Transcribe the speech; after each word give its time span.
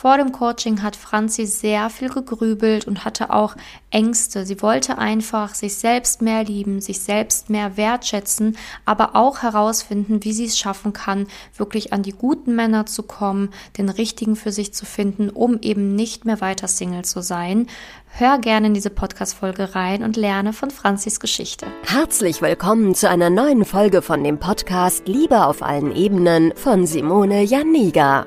Vor 0.00 0.16
dem 0.16 0.30
Coaching 0.30 0.84
hat 0.84 0.94
Franzi 0.94 1.44
sehr 1.44 1.90
viel 1.90 2.08
gegrübelt 2.08 2.86
und 2.86 3.04
hatte 3.04 3.30
auch 3.30 3.56
Ängste. 3.90 4.46
Sie 4.46 4.62
wollte 4.62 4.96
einfach 4.96 5.56
sich 5.56 5.74
selbst 5.74 6.22
mehr 6.22 6.44
lieben, 6.44 6.80
sich 6.80 7.00
selbst 7.00 7.50
mehr 7.50 7.76
wertschätzen, 7.76 8.56
aber 8.84 9.16
auch 9.16 9.42
herausfinden, 9.42 10.22
wie 10.22 10.32
sie 10.32 10.44
es 10.44 10.56
schaffen 10.56 10.92
kann, 10.92 11.26
wirklich 11.56 11.92
an 11.92 12.04
die 12.04 12.12
guten 12.12 12.54
Männer 12.54 12.86
zu 12.86 13.02
kommen, 13.02 13.50
den 13.76 13.88
richtigen 13.88 14.36
für 14.36 14.52
sich 14.52 14.72
zu 14.72 14.86
finden, 14.86 15.30
um 15.30 15.58
eben 15.62 15.96
nicht 15.96 16.24
mehr 16.24 16.40
weiter 16.40 16.68
Single 16.68 17.04
zu 17.04 17.20
sein. 17.20 17.66
Hör 18.06 18.38
gerne 18.38 18.68
in 18.68 18.74
diese 18.74 18.90
Podcast-Folge 18.90 19.74
rein 19.74 20.04
und 20.04 20.16
lerne 20.16 20.52
von 20.52 20.70
Franzis 20.70 21.18
Geschichte. 21.18 21.66
Herzlich 21.82 22.40
willkommen 22.40 22.94
zu 22.94 23.08
einer 23.08 23.30
neuen 23.30 23.64
Folge 23.64 24.00
von 24.00 24.22
dem 24.22 24.38
Podcast 24.38 25.08
Liebe 25.08 25.44
auf 25.44 25.60
allen 25.60 25.90
Ebenen 25.90 26.52
von 26.54 26.86
Simone 26.86 27.42
Janiga. 27.42 28.26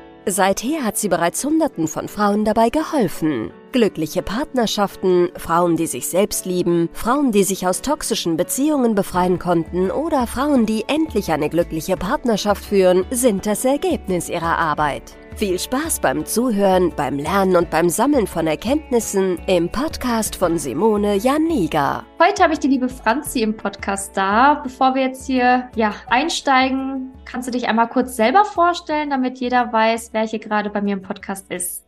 Seither 0.27 0.83
hat 0.83 0.97
sie 0.97 1.09
bereits 1.09 1.43
Hunderten 1.43 1.87
von 1.87 2.07
Frauen 2.07 2.45
dabei 2.45 2.69
geholfen. 2.69 3.51
Glückliche 3.71 4.21
Partnerschaften, 4.21 5.29
Frauen, 5.35 5.77
die 5.77 5.87
sich 5.87 6.07
selbst 6.09 6.45
lieben, 6.45 6.89
Frauen, 6.93 7.31
die 7.31 7.43
sich 7.43 7.65
aus 7.65 7.81
toxischen 7.81 8.37
Beziehungen 8.37 8.93
befreien 8.93 9.39
konnten 9.39 9.89
oder 9.89 10.27
Frauen, 10.27 10.67
die 10.67 10.83
endlich 10.87 11.31
eine 11.31 11.49
glückliche 11.49 11.97
Partnerschaft 11.97 12.63
führen, 12.63 13.05
sind 13.09 13.47
das 13.47 13.65
Ergebnis 13.65 14.29
ihrer 14.29 14.59
Arbeit. 14.59 15.15
Viel 15.35 15.57
Spaß 15.57 16.01
beim 16.01 16.25
Zuhören, 16.25 16.93
beim 16.95 17.17
Lernen 17.17 17.55
und 17.55 17.69
beim 17.69 17.89
Sammeln 17.89 18.27
von 18.27 18.45
Erkenntnissen 18.45 19.39
im 19.47 19.69
Podcast 19.69 20.35
von 20.35 20.59
Simone 20.59 21.15
Janiga. 21.15 22.05
Heute 22.21 22.43
habe 22.43 22.53
ich 22.53 22.59
die 22.59 22.67
liebe 22.67 22.89
Franzi 22.89 23.41
im 23.41 23.57
Podcast 23.57 24.15
da. 24.15 24.55
Bevor 24.55 24.93
wir 24.93 25.03
jetzt 25.03 25.25
hier 25.25 25.69
ja, 25.75 25.95
einsteigen, 26.07 27.13
kannst 27.25 27.47
du 27.47 27.51
dich 27.51 27.67
einmal 27.67 27.89
kurz 27.89 28.15
selber 28.15 28.45
vorstellen, 28.45 29.09
damit 29.09 29.39
jeder 29.39 29.73
weiß, 29.73 30.09
wer 30.11 30.27
hier 30.27 30.39
gerade 30.39 30.69
bei 30.69 30.81
mir 30.81 30.93
im 30.93 31.01
Podcast 31.01 31.51
ist. 31.51 31.85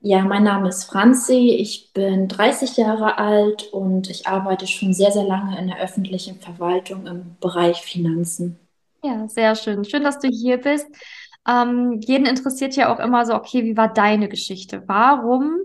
Ja, 0.00 0.22
mein 0.22 0.44
Name 0.44 0.68
ist 0.68 0.84
Franzi, 0.84 1.56
ich 1.58 1.92
bin 1.92 2.28
30 2.28 2.76
Jahre 2.76 3.18
alt 3.18 3.72
und 3.72 4.08
ich 4.10 4.26
arbeite 4.26 4.66
schon 4.66 4.92
sehr, 4.92 5.10
sehr 5.10 5.24
lange 5.24 5.58
in 5.58 5.66
der 5.68 5.80
öffentlichen 5.80 6.38
Verwaltung 6.40 7.06
im 7.06 7.36
Bereich 7.40 7.80
Finanzen. 7.82 8.58
Ja, 9.04 9.28
sehr 9.28 9.54
schön. 9.54 9.84
Schön, 9.84 10.02
dass 10.02 10.18
du 10.18 10.28
hier 10.28 10.56
bist. 10.56 10.86
Ähm, 11.46 12.00
jeden 12.00 12.26
interessiert 12.26 12.76
ja 12.76 12.94
auch 12.94 12.98
immer 12.98 13.26
so, 13.26 13.34
okay, 13.34 13.64
wie 13.64 13.76
war 13.76 13.92
deine 13.92 14.28
Geschichte? 14.28 14.82
Warum 14.86 15.58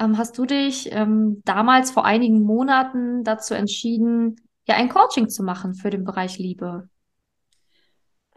ähm, 0.00 0.18
hast 0.18 0.38
du 0.38 0.44
dich 0.44 0.90
ähm, 0.92 1.42
damals 1.44 1.90
vor 1.90 2.04
einigen 2.04 2.42
Monaten 2.42 3.24
dazu 3.24 3.54
entschieden, 3.54 4.36
ja 4.66 4.76
ein 4.76 4.88
Coaching 4.88 5.28
zu 5.28 5.42
machen 5.42 5.74
für 5.74 5.90
den 5.90 6.04
Bereich 6.04 6.38
Liebe? 6.38 6.88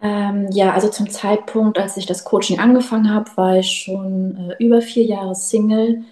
Ähm, 0.01 0.49
ja, 0.51 0.73
also 0.73 0.89
zum 0.89 1.09
Zeitpunkt, 1.09 1.79
als 1.79 1.97
ich 1.97 2.05
das 2.05 2.23
Coaching 2.23 2.59
angefangen 2.59 3.11
habe, 3.13 3.29
war 3.35 3.57
ich 3.57 3.71
schon 3.71 4.37
äh, 4.37 4.63
über 4.63 4.81
vier 4.81 5.05
Jahre 5.05 5.35
Single. 5.35 6.03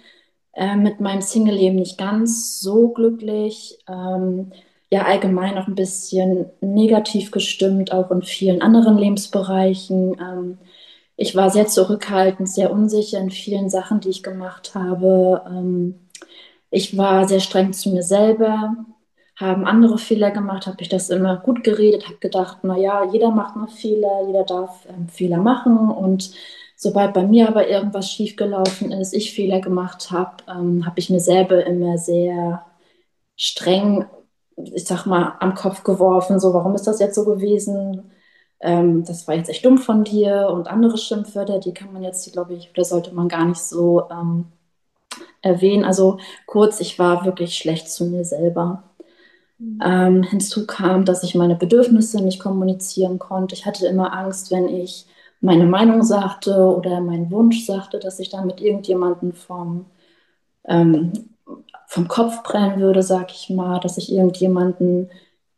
Äh, 0.56 0.76
mit 0.76 1.00
meinem 1.00 1.20
Single-Leben 1.20 1.76
nicht 1.76 1.98
ganz 1.98 2.60
so 2.60 2.88
glücklich. 2.88 3.78
Ähm, 3.88 4.52
ja, 4.90 5.02
allgemein 5.04 5.58
auch 5.58 5.66
ein 5.68 5.74
bisschen 5.74 6.46
negativ 6.60 7.30
gestimmt, 7.30 7.92
auch 7.92 8.10
in 8.10 8.22
vielen 8.22 8.62
anderen 8.62 8.96
Lebensbereichen. 8.98 10.16
Ähm, 10.18 10.58
ich 11.16 11.34
war 11.34 11.50
sehr 11.50 11.66
zurückhaltend, 11.66 12.48
sehr 12.48 12.70
unsicher 12.70 13.18
in 13.18 13.30
vielen 13.30 13.70
Sachen, 13.70 14.00
die 14.00 14.10
ich 14.10 14.22
gemacht 14.22 14.74
habe. 14.74 15.42
Ähm, 15.48 16.08
ich 16.70 16.96
war 16.98 17.26
sehr 17.28 17.40
streng 17.40 17.72
zu 17.72 17.90
mir 17.90 18.02
selber. 18.02 18.76
Haben 19.36 19.66
andere 19.66 19.98
Fehler 19.98 20.30
gemacht, 20.30 20.66
habe 20.66 20.78
ich 20.80 20.88
das 20.88 21.10
immer 21.10 21.36
gut 21.38 21.62
geredet, 21.64 22.06
habe 22.06 22.16
gedacht, 22.18 22.64
naja, 22.64 23.04
jeder 23.12 23.30
macht 23.30 23.56
mal 23.56 23.68
Fehler, 23.68 24.26
jeder 24.26 24.44
darf 24.44 24.86
ähm, 24.88 25.08
Fehler 25.08 25.38
machen. 25.38 25.90
Und 25.90 26.32
sobald 26.76 27.14
bei 27.14 27.22
mir 27.26 27.48
aber 27.48 27.68
irgendwas 27.68 28.10
schiefgelaufen 28.10 28.92
ist, 28.92 29.14
ich 29.14 29.32
Fehler 29.34 29.60
gemacht 29.60 30.10
habe, 30.10 30.36
ähm, 30.48 30.86
habe 30.86 30.98
ich 31.00 31.10
mir 31.10 31.20
selber 31.20 31.64
immer 31.66 31.98
sehr 31.98 32.64
streng, 33.36 34.06
ich 34.56 34.84
sag 34.86 35.06
mal, 35.06 35.34
am 35.40 35.54
Kopf 35.54 35.84
geworfen, 35.84 36.40
so, 36.40 36.54
warum 36.54 36.74
ist 36.74 36.86
das 36.86 37.00
jetzt 37.00 37.14
so 37.14 37.24
gewesen? 37.24 38.10
Ähm, 38.60 39.04
das 39.04 39.28
war 39.28 39.34
jetzt 39.34 39.50
echt 39.50 39.64
dumm 39.64 39.78
von 39.78 40.04
dir 40.04 40.48
und 40.52 40.68
andere 40.68 40.96
Schimpfwörter, 40.98 41.58
die 41.58 41.74
kann 41.74 41.92
man 41.92 42.02
jetzt, 42.02 42.30
glaube 42.32 42.54
ich, 42.54 42.70
oder 42.70 42.84
sollte 42.84 43.14
man 43.14 43.28
gar 43.28 43.44
nicht 43.44 43.60
so 43.60 44.04
ähm, 44.10 44.46
erwähnen. 45.42 45.84
Also 45.84 46.18
kurz, 46.46 46.80
ich 46.80 46.98
war 46.98 47.24
wirklich 47.24 47.56
schlecht 47.56 47.90
zu 47.90 48.06
mir 48.06 48.24
selber. 48.24 48.84
Mhm. 49.58 49.80
Ähm, 49.84 50.22
hinzu 50.22 50.66
kam, 50.66 51.04
dass 51.04 51.22
ich 51.22 51.34
meine 51.34 51.56
Bedürfnisse 51.56 52.22
nicht 52.22 52.40
kommunizieren 52.40 53.18
konnte. 53.18 53.54
Ich 53.54 53.66
hatte 53.66 53.86
immer 53.86 54.12
Angst, 54.12 54.50
wenn 54.50 54.68
ich 54.68 55.06
meine 55.40 55.66
Meinung 55.66 56.02
sagte 56.02 56.56
oder 56.56 57.00
meinen 57.00 57.30
Wunsch 57.30 57.66
sagte, 57.66 57.98
dass 57.98 58.18
ich 58.18 58.30
dann 58.30 58.46
mit 58.46 58.60
irgendjemandem 58.60 59.32
vom, 59.32 59.86
ähm, 60.66 61.12
vom 61.86 62.08
Kopf 62.08 62.42
brennen 62.42 62.80
würde, 62.80 63.02
sag 63.02 63.30
ich 63.30 63.50
mal, 63.50 63.80
dass 63.80 63.98
ich 63.98 64.12
irgendjemanden 64.12 65.10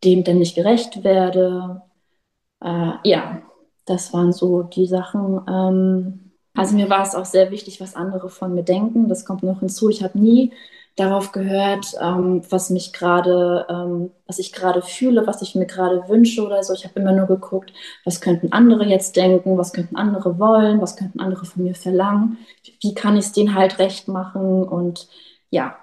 dem 0.03 0.23
denn 0.23 0.39
nicht 0.39 0.55
gerecht 0.55 1.03
werde 1.03 1.81
äh, 2.61 2.91
ja, 3.03 3.41
das 3.85 4.13
waren 4.13 4.33
so 4.33 4.63
die 4.63 4.85
Sachen. 4.85 5.41
Ähm, 5.47 6.31
also 6.55 6.75
mir 6.75 6.89
war 6.89 7.03
es 7.03 7.15
auch 7.15 7.25
sehr 7.25 7.51
wichtig, 7.51 7.79
was 7.81 7.95
andere 7.95 8.29
von 8.29 8.53
mir 8.53 8.63
denken. 8.63 9.07
Das 9.07 9.25
kommt 9.25 9.43
noch 9.43 9.59
hinzu. 9.59 9.89
Ich 9.89 10.03
habe 10.03 10.19
nie 10.19 10.53
darauf 10.99 11.31
gehört, 11.31 11.93
ähm, 12.01 12.41
was 12.49 12.69
mich 12.69 12.91
gerade, 12.93 13.65
ähm, 13.69 14.11
was 14.27 14.39
ich 14.39 14.51
gerade 14.51 14.81
fühle, 14.81 15.25
was 15.27 15.41
ich 15.41 15.55
mir 15.55 15.65
gerade 15.65 16.07
wünsche 16.09 16.43
oder 16.45 16.61
so. 16.63 16.73
Ich 16.73 16.83
habe 16.83 16.99
immer 16.99 17.13
nur 17.13 17.27
geguckt, 17.27 17.71
was 18.03 18.19
könnten 18.21 18.51
andere 18.51 18.85
jetzt 18.85 19.15
denken, 19.15 19.57
was 19.57 19.71
könnten 19.71 19.95
andere 19.95 20.39
wollen, 20.39 20.81
was 20.81 20.97
könnten 20.97 21.19
andere 21.21 21.45
von 21.45 21.63
mir 21.63 21.75
verlangen, 21.75 22.37
wie 22.81 22.93
kann 22.93 23.15
ich 23.15 23.25
es 23.25 23.31
denen 23.31 23.55
halt 23.55 23.79
recht 23.79 24.07
machen 24.07 24.63
und 24.63 25.07
ja, 25.49 25.77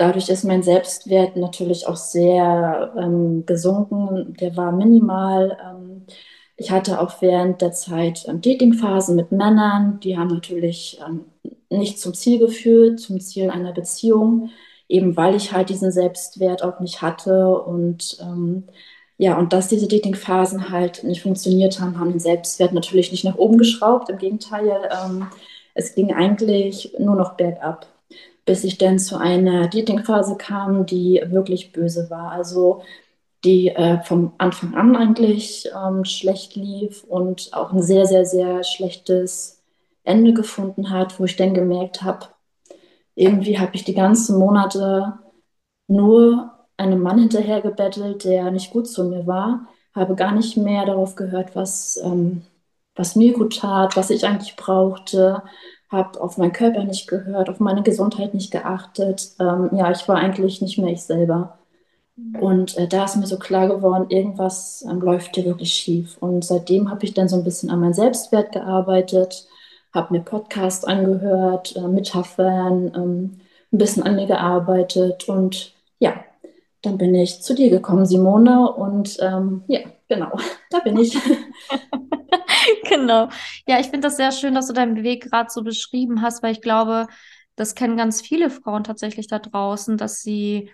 dadurch 0.00 0.28
ist 0.30 0.44
mein 0.44 0.62
Selbstwert 0.62 1.36
natürlich 1.36 1.86
auch 1.86 1.96
sehr 1.96 2.92
ähm, 2.96 3.44
gesunken. 3.46 4.34
Der 4.40 4.56
war 4.56 4.72
minimal. 4.72 5.58
Ähm, 5.62 6.06
ich 6.56 6.70
hatte 6.70 7.00
auch 7.00 7.20
während 7.20 7.60
der 7.60 7.72
Zeit 7.72 8.24
ähm, 8.26 8.40
Datingphasen 8.40 9.16
mit 9.16 9.30
Männern, 9.32 10.00
die 10.00 10.16
haben 10.16 10.28
natürlich 10.28 11.00
ähm, 11.06 11.26
nicht 11.68 12.00
zum 12.00 12.14
Ziel 12.14 12.38
geführt, 12.38 13.00
zum 13.00 13.20
Ziel 13.20 13.50
einer 13.50 13.72
Beziehung, 13.72 14.50
eben 14.88 15.16
weil 15.16 15.34
ich 15.34 15.52
halt 15.52 15.68
diesen 15.68 15.92
Selbstwert 15.92 16.62
auch 16.62 16.80
nicht 16.80 17.02
hatte 17.02 17.58
und 17.60 18.18
ähm, 18.22 18.64
ja, 19.18 19.38
und 19.38 19.52
dass 19.52 19.68
diese 19.68 19.86
Datingphasen 19.86 20.70
halt 20.70 21.04
nicht 21.04 21.22
funktioniert 21.22 21.78
haben, 21.78 21.98
haben 21.98 22.10
den 22.10 22.20
Selbstwert 22.20 22.72
natürlich 22.72 23.12
nicht 23.12 23.24
nach 23.24 23.36
oben 23.36 23.58
geschraubt. 23.58 24.08
Im 24.08 24.16
Gegenteil, 24.16 24.88
ähm, 25.04 25.26
es 25.74 25.94
ging 25.94 26.14
eigentlich 26.14 26.94
nur 26.98 27.16
noch 27.16 27.34
bergab 27.34 27.86
bis 28.44 28.64
ich 28.64 28.78
dann 28.78 28.98
zu 28.98 29.16
einer 29.16 29.68
Datingphase 29.68 30.36
kam, 30.36 30.86
die 30.86 31.22
wirklich 31.26 31.72
böse 31.72 32.10
war. 32.10 32.32
Also 32.32 32.82
die 33.44 33.68
äh, 33.68 34.02
vom 34.02 34.32
Anfang 34.38 34.74
an 34.74 34.96
eigentlich 34.96 35.70
ähm, 35.74 36.04
schlecht 36.04 36.56
lief 36.56 37.04
und 37.04 37.50
auch 37.52 37.72
ein 37.72 37.82
sehr, 37.82 38.06
sehr, 38.06 38.26
sehr 38.26 38.64
schlechtes 38.64 39.62
Ende 40.04 40.34
gefunden 40.34 40.90
hat, 40.90 41.18
wo 41.18 41.24
ich 41.24 41.36
dann 41.36 41.54
gemerkt 41.54 42.02
habe, 42.02 42.26
irgendwie 43.14 43.58
habe 43.58 43.74
ich 43.74 43.84
die 43.84 43.94
ganzen 43.94 44.38
Monate 44.38 45.14
nur 45.88 46.52
einem 46.76 47.02
Mann 47.02 47.18
hinterhergebettelt, 47.18 48.24
der 48.24 48.50
nicht 48.50 48.70
gut 48.72 48.88
zu 48.88 49.04
mir 49.04 49.26
war, 49.26 49.66
habe 49.94 50.14
gar 50.14 50.32
nicht 50.32 50.56
mehr 50.56 50.86
darauf 50.86 51.16
gehört, 51.16 51.54
was, 51.56 51.98
ähm, 52.02 52.42
was 52.94 53.16
mir 53.16 53.32
gut 53.32 53.58
tat, 53.58 53.96
was 53.96 54.10
ich 54.10 54.24
eigentlich 54.26 54.56
brauchte, 54.56 55.42
habe 55.90 56.20
auf 56.20 56.38
meinen 56.38 56.52
Körper 56.52 56.84
nicht 56.84 57.08
gehört, 57.08 57.48
auf 57.48 57.60
meine 57.60 57.82
Gesundheit 57.82 58.32
nicht 58.34 58.50
geachtet. 58.50 59.32
Ähm, 59.40 59.70
ja, 59.72 59.90
ich 59.90 60.06
war 60.08 60.16
eigentlich 60.16 60.62
nicht 60.62 60.78
mehr 60.78 60.92
ich 60.92 61.02
selber. 61.02 61.58
Mhm. 62.16 62.36
Und 62.36 62.78
äh, 62.78 62.86
da 62.86 63.04
ist 63.04 63.16
mir 63.16 63.26
so 63.26 63.38
klar 63.38 63.68
geworden, 63.68 64.06
irgendwas 64.08 64.84
ähm, 64.88 65.00
läuft 65.00 65.34
hier 65.34 65.44
wirklich 65.44 65.72
schief. 65.74 66.16
Und 66.20 66.44
seitdem 66.44 66.90
habe 66.90 67.04
ich 67.04 67.14
dann 67.14 67.28
so 67.28 67.36
ein 67.36 67.44
bisschen 67.44 67.70
an 67.70 67.80
meinem 67.80 67.92
Selbstwert 67.92 68.52
gearbeitet, 68.52 69.48
habe 69.92 70.14
mir 70.14 70.20
Podcasts 70.20 70.84
angehört, 70.84 71.74
äh, 71.76 71.88
Metaphern, 71.88 72.92
ähm, 72.94 73.40
ein 73.72 73.78
bisschen 73.78 74.04
an 74.04 74.14
mir 74.16 74.26
gearbeitet. 74.26 75.28
Und 75.28 75.74
ja, 75.98 76.24
dann 76.82 76.98
bin 76.98 77.14
ich 77.14 77.42
zu 77.42 77.54
dir 77.54 77.70
gekommen, 77.70 78.06
Simone. 78.06 78.72
Und 78.72 79.18
ähm, 79.20 79.64
ja, 79.66 79.80
genau, 80.08 80.30
da 80.70 80.78
bin 80.78 80.98
ich. 80.98 81.16
genau. 82.90 83.28
Ja, 83.66 83.80
ich 83.80 83.86
finde 83.88 84.00
das 84.08 84.16
sehr 84.16 84.32
schön, 84.32 84.54
dass 84.54 84.66
du 84.68 84.72
deinen 84.74 85.02
Weg 85.02 85.24
gerade 85.30 85.50
so 85.50 85.62
beschrieben 85.62 86.22
hast, 86.22 86.42
weil 86.42 86.52
ich 86.52 86.60
glaube, 86.62 87.06
das 87.56 87.74
kennen 87.74 87.96
ganz 87.96 88.22
viele 88.22 88.50
Frauen 88.50 88.84
tatsächlich 88.84 89.26
da 89.28 89.38
draußen, 89.38 89.96
dass 89.96 90.22
sie 90.22 90.70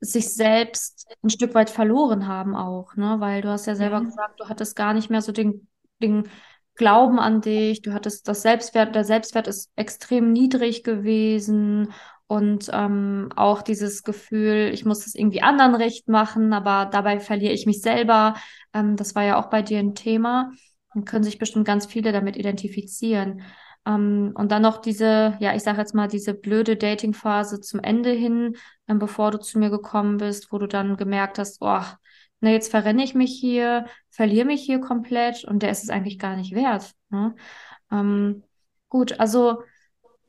sich 0.00 0.34
selbst 0.34 1.06
ein 1.22 1.30
Stück 1.30 1.54
weit 1.54 1.70
verloren 1.70 2.26
haben 2.28 2.54
auch, 2.54 2.96
ne? 2.96 3.16
Weil 3.20 3.42
du 3.42 3.48
hast 3.48 3.66
ja 3.66 3.74
selber 3.74 3.98
Ja. 3.98 4.04
gesagt, 4.04 4.40
du 4.40 4.48
hattest 4.48 4.76
gar 4.76 4.94
nicht 4.94 5.10
mehr 5.10 5.22
so 5.22 5.32
den, 5.32 5.68
den 6.02 6.28
Glauben 6.74 7.18
an 7.18 7.40
dich, 7.40 7.80
du 7.82 7.94
hattest 7.94 8.28
das 8.28 8.42
Selbstwert, 8.42 8.94
der 8.94 9.04
Selbstwert 9.04 9.48
ist 9.48 9.70
extrem 9.76 10.32
niedrig 10.32 10.84
gewesen 10.84 11.92
und 12.26 12.68
ähm, 12.72 13.30
auch 13.36 13.62
dieses 13.62 14.02
Gefühl, 14.02 14.70
ich 14.74 14.84
muss 14.84 15.04
das 15.04 15.14
irgendwie 15.14 15.40
anderen 15.42 15.74
recht 15.74 16.08
machen, 16.08 16.52
aber 16.52 16.86
dabei 16.90 17.20
verliere 17.20 17.52
ich 17.54 17.64
mich 17.66 17.80
selber. 17.80 18.34
Ähm, 18.74 18.96
das 18.96 19.14
war 19.14 19.22
ja 19.24 19.38
auch 19.40 19.48
bei 19.48 19.62
dir 19.62 19.78
ein 19.78 19.94
Thema 19.94 20.50
und 20.96 21.04
können 21.04 21.24
sich 21.24 21.38
bestimmt 21.38 21.66
ganz 21.66 21.86
viele 21.86 22.10
damit 22.10 22.36
identifizieren. 22.36 23.42
Ähm, 23.86 24.32
und 24.34 24.50
dann 24.50 24.62
noch 24.62 24.78
diese, 24.78 25.36
ja, 25.38 25.54
ich 25.54 25.62
sage 25.62 25.78
jetzt 25.78 25.94
mal, 25.94 26.08
diese 26.08 26.34
blöde 26.34 26.76
Dating-Phase 26.76 27.60
zum 27.60 27.80
Ende 27.80 28.10
hin, 28.10 28.56
ähm, 28.88 28.98
bevor 28.98 29.30
du 29.30 29.38
zu 29.38 29.58
mir 29.58 29.70
gekommen 29.70 30.16
bist, 30.16 30.50
wo 30.50 30.58
du 30.58 30.66
dann 30.66 30.96
gemerkt 30.96 31.38
hast, 31.38 31.58
oh, 31.60 31.82
na, 32.40 32.50
jetzt 32.50 32.70
verrenne 32.70 33.04
ich 33.04 33.14
mich 33.14 33.38
hier, 33.38 33.86
verliere 34.10 34.46
mich 34.46 34.62
hier 34.62 34.80
komplett 34.80 35.44
und 35.44 35.62
der 35.62 35.70
ist 35.70 35.84
es 35.84 35.90
eigentlich 35.90 36.18
gar 36.18 36.36
nicht 36.36 36.54
wert. 36.54 36.92
Ne? 37.10 37.34
Ähm, 37.92 38.42
gut, 38.88 39.20
also 39.20 39.62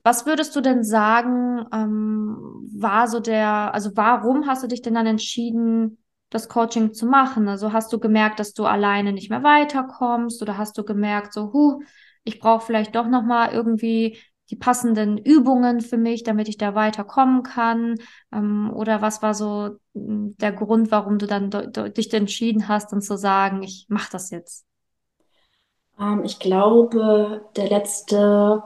was 0.04 0.26
würdest 0.26 0.56
du 0.56 0.62
denn 0.62 0.84
sagen, 0.84 1.66
ähm, 1.74 2.38
war 2.78 3.08
so 3.08 3.20
der, 3.20 3.74
also 3.74 3.92
warum 3.96 4.48
hast 4.48 4.64
du 4.64 4.68
dich 4.68 4.82
denn 4.82 4.94
dann 4.94 5.06
entschieden, 5.06 5.98
das 6.30 6.50
Coaching 6.50 6.94
zu 6.94 7.06
machen? 7.06 7.48
Also 7.48 7.74
hast 7.74 7.92
du 7.94 8.00
gemerkt, 8.00 8.40
dass 8.40 8.54
du 8.54 8.66
alleine 8.66 9.14
nicht 9.14 9.30
mehr 9.30 9.44
weiterkommst 9.44 10.42
oder 10.42 10.58
hast 10.58 10.78
du 10.78 10.84
gemerkt, 10.84 11.34
so, 11.34 11.52
huh, 11.54 11.82
ich 12.24 12.40
brauche 12.40 12.66
vielleicht 12.66 12.96
doch 12.96 13.08
nochmal 13.08 13.52
irgendwie 13.54 14.18
die 14.50 14.56
passenden 14.56 15.18
Übungen 15.18 15.82
für 15.82 15.98
mich, 15.98 16.24
damit 16.24 16.48
ich 16.50 16.58
da 16.58 16.74
weiterkommen 16.76 17.44
kann? 17.44 17.96
Ähm, 18.34 18.72
oder 18.74 19.02
was 19.02 19.22
war 19.22 19.34
so 19.34 19.78
mm, 19.94 20.32
der 20.38 20.52
Grund, 20.54 20.92
warum 20.92 21.18
du 21.20 21.28
dann 21.28 21.50
dich 21.52 22.14
entschieden 22.14 22.68
hast, 22.68 22.92
dann 22.94 23.02
zu 23.02 23.18
sagen, 23.18 23.64
ich 23.64 23.86
mache 23.90 24.10
das 24.12 24.30
jetzt? 24.32 24.66
Ähm, 26.00 26.24
ich 26.24 26.40
glaube, 26.40 27.46
der 27.56 27.70
letzte 27.70 28.64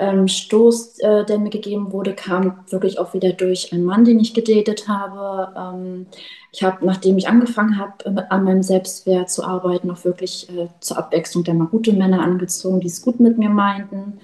ähm, 0.00 0.26
Stoß, 0.28 0.98
äh, 1.00 1.24
der 1.24 1.38
mir 1.38 1.50
gegeben 1.50 1.92
wurde, 1.92 2.14
kam 2.14 2.64
wirklich 2.70 2.98
auch 2.98 3.14
wieder 3.14 3.32
durch 3.32 3.72
einen 3.72 3.84
Mann, 3.84 4.04
den 4.04 4.18
ich 4.18 4.34
gedatet 4.34 4.88
habe. 4.88 5.52
Ähm, 5.56 6.06
ich 6.52 6.62
habe, 6.64 6.84
nachdem 6.84 7.18
ich 7.18 7.28
angefangen 7.28 7.78
habe, 7.78 8.04
äh, 8.06 8.22
an 8.30 8.44
meinem 8.44 8.62
Selbstwert 8.62 9.30
zu 9.30 9.44
arbeiten, 9.44 9.90
auch 9.90 10.04
wirklich 10.04 10.48
äh, 10.50 10.68
zur 10.80 10.98
Abwechslung 10.98 11.44
der 11.44 11.54
mal 11.54 11.66
gute 11.68 11.92
Männer 11.92 12.22
angezogen, 12.22 12.80
die 12.80 12.88
es 12.88 13.02
gut 13.02 13.20
mit 13.20 13.38
mir 13.38 13.50
meinten. 13.50 14.20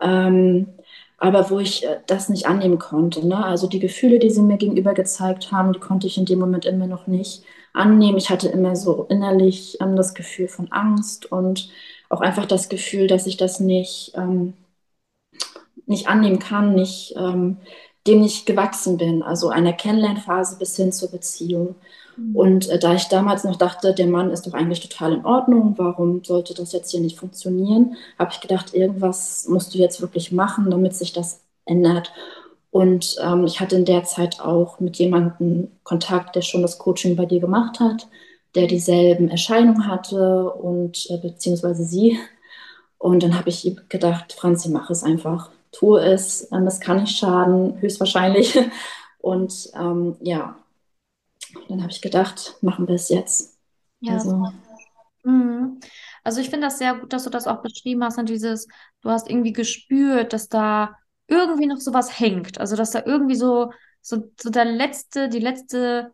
Ähm, 0.00 0.68
aber 1.18 1.50
wo 1.50 1.58
ich 1.58 1.84
äh, 1.84 1.98
das 2.06 2.28
nicht 2.28 2.46
annehmen 2.46 2.78
konnte. 2.78 3.26
Ne? 3.26 3.44
Also 3.44 3.66
die 3.66 3.80
Gefühle, 3.80 4.18
die 4.18 4.30
sie 4.30 4.42
mir 4.42 4.56
gegenüber 4.56 4.94
gezeigt 4.94 5.52
haben, 5.52 5.72
die 5.72 5.80
konnte 5.80 6.06
ich 6.06 6.18
in 6.18 6.26
dem 6.26 6.38
Moment 6.38 6.64
immer 6.64 6.86
noch 6.86 7.06
nicht 7.06 7.42
annehmen. 7.72 8.18
Ich 8.18 8.30
hatte 8.30 8.48
immer 8.48 8.76
so 8.76 9.06
innerlich 9.08 9.78
ähm, 9.80 9.96
das 9.96 10.14
Gefühl 10.14 10.48
von 10.48 10.70
Angst 10.70 11.30
und 11.32 11.70
auch 12.08 12.20
einfach 12.20 12.46
das 12.46 12.68
Gefühl, 12.68 13.06
dass 13.06 13.26
ich 13.26 13.36
das 13.36 13.60
nicht, 13.60 14.12
ähm, 14.16 14.54
nicht 15.88 16.08
annehmen 16.08 16.38
kann, 16.38 16.74
nicht, 16.74 17.14
ähm, 17.16 17.58
dem 18.06 18.20
nicht 18.20 18.46
gewachsen 18.46 18.96
bin. 18.96 19.22
Also 19.22 19.48
einer 19.48 19.72
Kennenlernphase 19.72 20.58
bis 20.58 20.76
hin 20.76 20.92
zur 20.92 21.10
Beziehung. 21.10 21.74
Mhm. 22.16 22.36
Und 22.36 22.68
äh, 22.68 22.78
da 22.78 22.94
ich 22.94 23.08
damals 23.08 23.44
noch 23.44 23.56
dachte, 23.56 23.94
der 23.94 24.06
Mann 24.06 24.30
ist 24.30 24.46
doch 24.46 24.54
eigentlich 24.54 24.80
total 24.80 25.14
in 25.14 25.24
Ordnung, 25.24 25.74
warum 25.76 26.22
sollte 26.24 26.54
das 26.54 26.72
jetzt 26.72 26.90
hier 26.90 27.00
nicht 27.00 27.18
funktionieren, 27.18 27.96
habe 28.18 28.30
ich 28.32 28.40
gedacht, 28.40 28.74
irgendwas 28.74 29.46
musst 29.48 29.74
du 29.74 29.78
jetzt 29.78 30.00
wirklich 30.00 30.32
machen, 30.32 30.70
damit 30.70 30.94
sich 30.94 31.12
das 31.12 31.40
ändert. 31.64 32.12
Und 32.70 33.16
ähm, 33.22 33.44
ich 33.44 33.60
hatte 33.60 33.76
in 33.76 33.84
der 33.84 34.04
Zeit 34.04 34.40
auch 34.40 34.78
mit 34.78 34.96
jemandem 34.98 35.68
Kontakt, 35.84 36.36
der 36.36 36.42
schon 36.42 36.62
das 36.62 36.78
Coaching 36.78 37.16
bei 37.16 37.24
dir 37.24 37.40
gemacht 37.40 37.80
hat, 37.80 38.08
der 38.54 38.66
dieselben 38.66 39.28
Erscheinungen 39.28 39.86
hatte 39.86 40.50
und 40.52 41.06
äh, 41.10 41.16
beziehungsweise 41.18 41.84
sie. 41.84 42.18
Und 42.98 43.22
dann 43.22 43.38
habe 43.38 43.48
ich 43.48 43.76
gedacht, 43.88 44.32
Franzi, 44.32 44.68
mach 44.68 44.90
es 44.90 45.02
einfach. 45.02 45.50
Tu 45.72 45.96
es, 45.96 46.50
ähm, 46.52 46.66
es 46.66 46.80
kann 46.80 47.00
nicht 47.00 47.16
schaden, 47.18 47.80
höchstwahrscheinlich. 47.80 48.58
Und 49.18 49.70
ähm, 49.74 50.16
ja, 50.20 50.56
dann 51.68 51.82
habe 51.82 51.92
ich 51.92 52.00
gedacht, 52.00 52.56
machen 52.60 52.86
wir 52.88 52.94
es 52.94 53.08
jetzt. 53.08 53.58
Ja. 54.00 54.14
Also, 54.14 54.52
mhm. 55.24 55.80
also 56.24 56.40
ich 56.40 56.50
finde 56.50 56.66
das 56.68 56.78
sehr 56.78 56.94
gut, 56.94 57.12
dass 57.12 57.24
du 57.24 57.30
das 57.30 57.46
auch 57.46 57.62
beschrieben 57.62 58.04
hast, 58.04 58.18
und 58.18 58.24
ne, 58.24 58.32
dieses, 58.32 58.68
du 59.02 59.10
hast 59.10 59.28
irgendwie 59.28 59.52
gespürt, 59.52 60.32
dass 60.32 60.48
da 60.48 60.96
irgendwie 61.26 61.66
noch 61.66 61.78
sowas 61.78 62.18
hängt. 62.18 62.58
Also 62.58 62.76
dass 62.76 62.90
da 62.90 63.02
irgendwie 63.04 63.34
so, 63.34 63.72
so, 64.00 64.30
so 64.40 64.50
der 64.50 64.64
letzte, 64.64 65.28
die 65.28 65.40
letzte, 65.40 66.12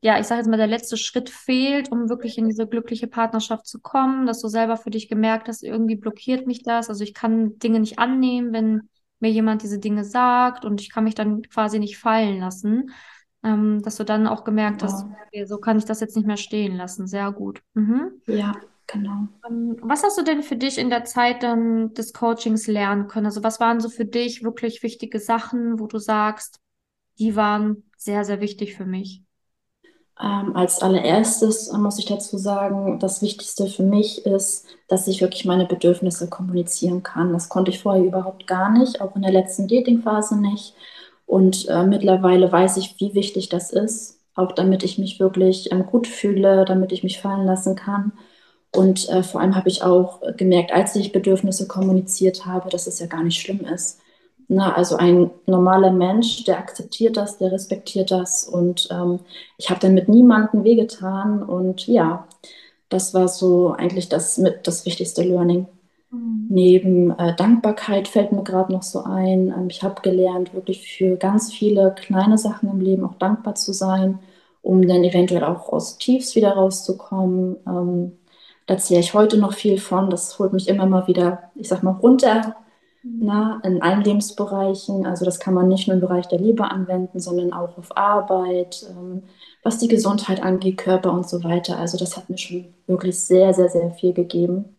ja, 0.00 0.18
ich 0.18 0.26
sage 0.26 0.40
jetzt 0.40 0.48
mal, 0.48 0.56
der 0.56 0.66
letzte 0.66 0.96
Schritt 0.96 1.30
fehlt, 1.30 1.90
um 1.90 2.08
wirklich 2.08 2.38
in 2.38 2.48
diese 2.48 2.66
glückliche 2.66 3.06
Partnerschaft 3.06 3.66
zu 3.66 3.80
kommen, 3.80 4.26
dass 4.26 4.40
du 4.40 4.48
selber 4.48 4.76
für 4.76 4.90
dich 4.90 5.08
gemerkt 5.08 5.48
hast, 5.48 5.62
irgendwie 5.62 5.96
blockiert 5.96 6.46
mich 6.46 6.62
das. 6.62 6.88
Also 6.88 7.04
ich 7.04 7.14
kann 7.14 7.58
Dinge 7.58 7.80
nicht 7.80 7.98
annehmen, 7.98 8.52
wenn 8.52 8.88
mir 9.22 9.30
jemand 9.30 9.62
diese 9.62 9.78
Dinge 9.78 10.04
sagt 10.04 10.64
und 10.64 10.80
ich 10.80 10.90
kann 10.92 11.04
mich 11.04 11.14
dann 11.14 11.42
quasi 11.42 11.78
nicht 11.78 11.98
fallen 11.98 12.38
lassen 12.40 12.90
ähm, 13.44 13.82
dass 13.82 13.96
du 13.96 14.04
dann 14.04 14.26
auch 14.26 14.44
gemerkt 14.44 14.82
hast, 14.84 15.04
Genau. 15.04 15.16
okay, 15.26 15.44
so 15.46 15.58
kann 15.58 15.78
ich 15.78 15.84
das 15.84 16.00
jetzt 16.00 16.16
nicht 16.16 16.26
mehr 16.26 16.36
stehen 16.36 16.76
lassen. 16.76 17.06
Sehr 17.06 17.32
gut. 17.32 17.60
Mhm. 17.74 18.12
Ja, 18.26 18.52
genau. 18.86 19.28
Ähm, 19.48 19.76
was 19.82 20.02
hast 20.02 20.18
du 20.18 20.22
denn 20.22 20.42
für 20.42 20.56
dich 20.56 20.78
in 20.78 20.90
der 20.90 21.04
Zeit 21.04 21.42
dann 21.42 21.92
des 21.94 22.12
Coachings 22.12 22.66
lernen 22.66 23.08
können? 23.08 23.26
Also 23.26 23.42
was 23.42 23.60
waren 23.60 23.80
so 23.80 23.88
für 23.88 24.04
dich 24.04 24.42
wirklich 24.44 24.82
wichtige 24.82 25.18
Sachen, 25.18 25.78
wo 25.80 25.86
du 25.86 25.98
sagst, 25.98 26.60
die 27.18 27.36
waren 27.36 27.84
sehr, 27.96 28.24
sehr 28.24 28.40
wichtig 28.40 28.76
für 28.76 28.86
mich? 28.86 29.22
Ähm, 30.20 30.54
als 30.54 30.82
allererstes 30.82 31.72
muss 31.72 31.98
ich 31.98 32.04
dazu 32.06 32.38
sagen, 32.38 32.98
das 32.98 33.22
Wichtigste 33.22 33.66
für 33.66 33.82
mich 33.82 34.26
ist, 34.26 34.66
dass 34.88 35.08
ich 35.08 35.20
wirklich 35.20 35.44
meine 35.44 35.66
Bedürfnisse 35.66 36.28
kommunizieren 36.28 37.02
kann. 37.02 37.32
Das 37.32 37.48
konnte 37.48 37.70
ich 37.70 37.80
vorher 37.80 38.04
überhaupt 38.04 38.46
gar 38.46 38.70
nicht, 38.70 39.00
auch 39.00 39.16
in 39.16 39.22
der 39.22 39.32
letzten 39.32 39.68
Datingphase 39.68 40.38
nicht. 40.40 40.74
Und 41.26 41.66
äh, 41.68 41.84
mittlerweile 41.84 42.52
weiß 42.52 42.76
ich, 42.76 43.00
wie 43.00 43.14
wichtig 43.14 43.48
das 43.48 43.72
ist, 43.72 44.20
auch 44.34 44.52
damit 44.52 44.82
ich 44.84 44.98
mich 44.98 45.18
wirklich 45.18 45.72
ähm, 45.72 45.86
gut 45.86 46.06
fühle, 46.06 46.64
damit 46.66 46.92
ich 46.92 47.02
mich 47.02 47.20
fallen 47.20 47.46
lassen 47.46 47.74
kann. 47.74 48.12
Und 48.70 49.08
äh, 49.08 49.22
vor 49.22 49.40
allem 49.40 49.56
habe 49.56 49.68
ich 49.70 49.82
auch 49.82 50.20
gemerkt, 50.36 50.72
als 50.72 50.94
ich 50.96 51.12
Bedürfnisse 51.12 51.68
kommuniziert 51.68 52.46
habe, 52.46 52.70
dass 52.70 52.86
es 52.86 52.98
ja 52.98 53.06
gar 53.06 53.22
nicht 53.22 53.40
schlimm 53.40 53.60
ist. 53.60 54.01
Na, 54.54 54.74
also 54.74 54.96
ein 54.96 55.30
normaler 55.46 55.90
Mensch, 55.90 56.44
der 56.44 56.58
akzeptiert 56.58 57.16
das, 57.16 57.38
der 57.38 57.52
respektiert 57.52 58.10
das. 58.10 58.44
Und 58.44 58.86
ähm, 58.90 59.20
ich 59.56 59.70
habe 59.70 59.80
damit 59.80 60.10
niemandem 60.10 60.62
wehgetan. 60.62 61.42
Und 61.42 61.86
ja, 61.86 62.26
das 62.90 63.14
war 63.14 63.28
so 63.28 63.72
eigentlich 63.72 64.10
das 64.10 64.36
mit 64.36 64.66
das 64.66 64.84
wichtigste 64.84 65.22
Learning. 65.22 65.68
Mhm. 66.10 66.46
Neben 66.50 67.18
äh, 67.18 67.34
Dankbarkeit 67.34 68.08
fällt 68.08 68.32
mir 68.32 68.42
gerade 68.44 68.72
noch 68.74 68.82
so 68.82 69.04
ein. 69.04 69.48
Ähm, 69.48 69.68
ich 69.70 69.82
habe 69.82 70.02
gelernt, 70.02 70.52
wirklich 70.52 70.86
für 70.98 71.16
ganz 71.16 71.50
viele 71.50 71.94
kleine 71.94 72.36
Sachen 72.36 72.68
im 72.68 72.80
Leben 72.80 73.04
auch 73.04 73.14
dankbar 73.14 73.54
zu 73.54 73.72
sein, 73.72 74.18
um 74.60 74.86
dann 74.86 75.02
eventuell 75.02 75.44
auch 75.44 75.72
aus 75.72 75.96
Tiefs 75.96 76.36
wieder 76.36 76.52
rauszukommen. 76.52 77.56
Ähm, 77.66 78.12
da 78.66 78.76
zähle 78.76 79.00
ich 79.00 79.14
heute 79.14 79.38
noch 79.38 79.54
viel 79.54 79.78
von. 79.78 80.10
Das 80.10 80.38
holt 80.38 80.52
mich 80.52 80.68
immer 80.68 80.84
mal 80.84 81.06
wieder, 81.06 81.50
ich 81.54 81.68
sag 81.68 81.82
mal, 81.82 81.92
runter. 81.92 82.56
Na, 83.02 83.60
in 83.64 83.82
allen 83.82 84.02
Lebensbereichen. 84.02 85.06
Also 85.06 85.24
das 85.24 85.40
kann 85.40 85.54
man 85.54 85.68
nicht 85.68 85.88
nur 85.88 85.94
im 85.94 86.00
Bereich 86.00 86.28
der 86.28 86.38
Liebe 86.38 86.70
anwenden, 86.70 87.20
sondern 87.20 87.52
auch 87.52 87.76
auf 87.78 87.96
Arbeit, 87.96 88.86
ähm, 88.90 89.24
was 89.62 89.78
die 89.78 89.88
Gesundheit 89.88 90.42
angeht, 90.42 90.78
Körper 90.78 91.12
und 91.12 91.28
so 91.28 91.42
weiter. 91.44 91.78
Also 91.78 91.98
das 91.98 92.16
hat 92.16 92.30
mir 92.30 92.38
schon 92.38 92.74
wirklich 92.86 93.18
sehr, 93.18 93.54
sehr, 93.54 93.68
sehr 93.68 93.90
viel 93.92 94.12
gegeben. 94.12 94.76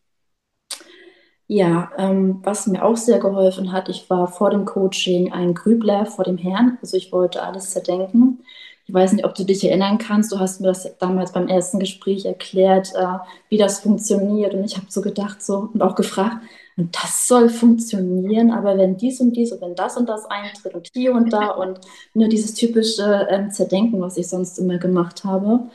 Ja, 1.48 1.92
ähm, 1.98 2.40
was 2.44 2.68
mir 2.68 2.84
auch 2.84 2.98
sehr 2.98 3.20
geholfen 3.20 3.72
hat, 3.74 3.90
ich 3.90 4.10
war 4.10 4.28
vor 4.28 4.50
dem 4.50 4.66
Coaching 4.66 5.32
ein 5.34 5.54
Grübler 5.54 6.06
vor 6.06 6.24
dem 6.26 6.38
Herrn. 6.38 6.78
Also 6.82 6.98
ich 6.98 7.12
wollte 7.12 7.44
alles 7.44 7.72
zerdenken. 7.72 8.44
Ich 8.86 8.94
weiß 8.94 9.14
nicht, 9.14 9.26
ob 9.26 9.36
du 9.36 9.46
dich 9.46 9.64
erinnern 9.66 9.98
kannst. 9.98 10.32
Du 10.32 10.40
hast 10.40 10.62
mir 10.62 10.68
das 10.68 10.98
damals 10.98 11.32
beim 11.32 11.48
ersten 11.48 11.80
Gespräch 11.80 12.26
erklärt, 12.26 12.94
äh, 12.96 13.20
wie 13.50 13.58
das 13.58 13.82
funktioniert. 13.82 14.54
Und 14.54 14.64
ich 14.64 14.78
habe 14.78 14.88
so 14.90 15.02
gedacht 15.02 15.44
so 15.44 15.70
und 15.74 15.82
auch 15.82 15.96
gefragt, 15.96 16.38
und 16.78 16.96
das 16.96 17.28
soll 17.28 17.50
funktionieren, 17.50 18.52
aber 18.52 18.78
wenn 18.78 18.98
dies 18.98 19.20
und 19.22 19.34
dies 19.36 19.52
und 19.52 19.62
wenn 19.62 19.76
das 19.76 19.98
und 19.98 20.10
das 20.10 20.26
eintritt 20.26 20.74
und 20.74 20.90
hier 20.94 21.14
und 21.14 21.32
da 21.32 21.52
und 21.52 21.80
nur 22.14 22.28
dieses 22.30 22.56
typische 22.56 23.28
ähm, 23.30 23.52
Zerdenken, 23.52 24.02
was 24.02 24.18
ich 24.18 24.28
sonst 24.28 24.58
immer 24.60 24.78
gemacht 24.80 25.24
habe, 25.24 25.70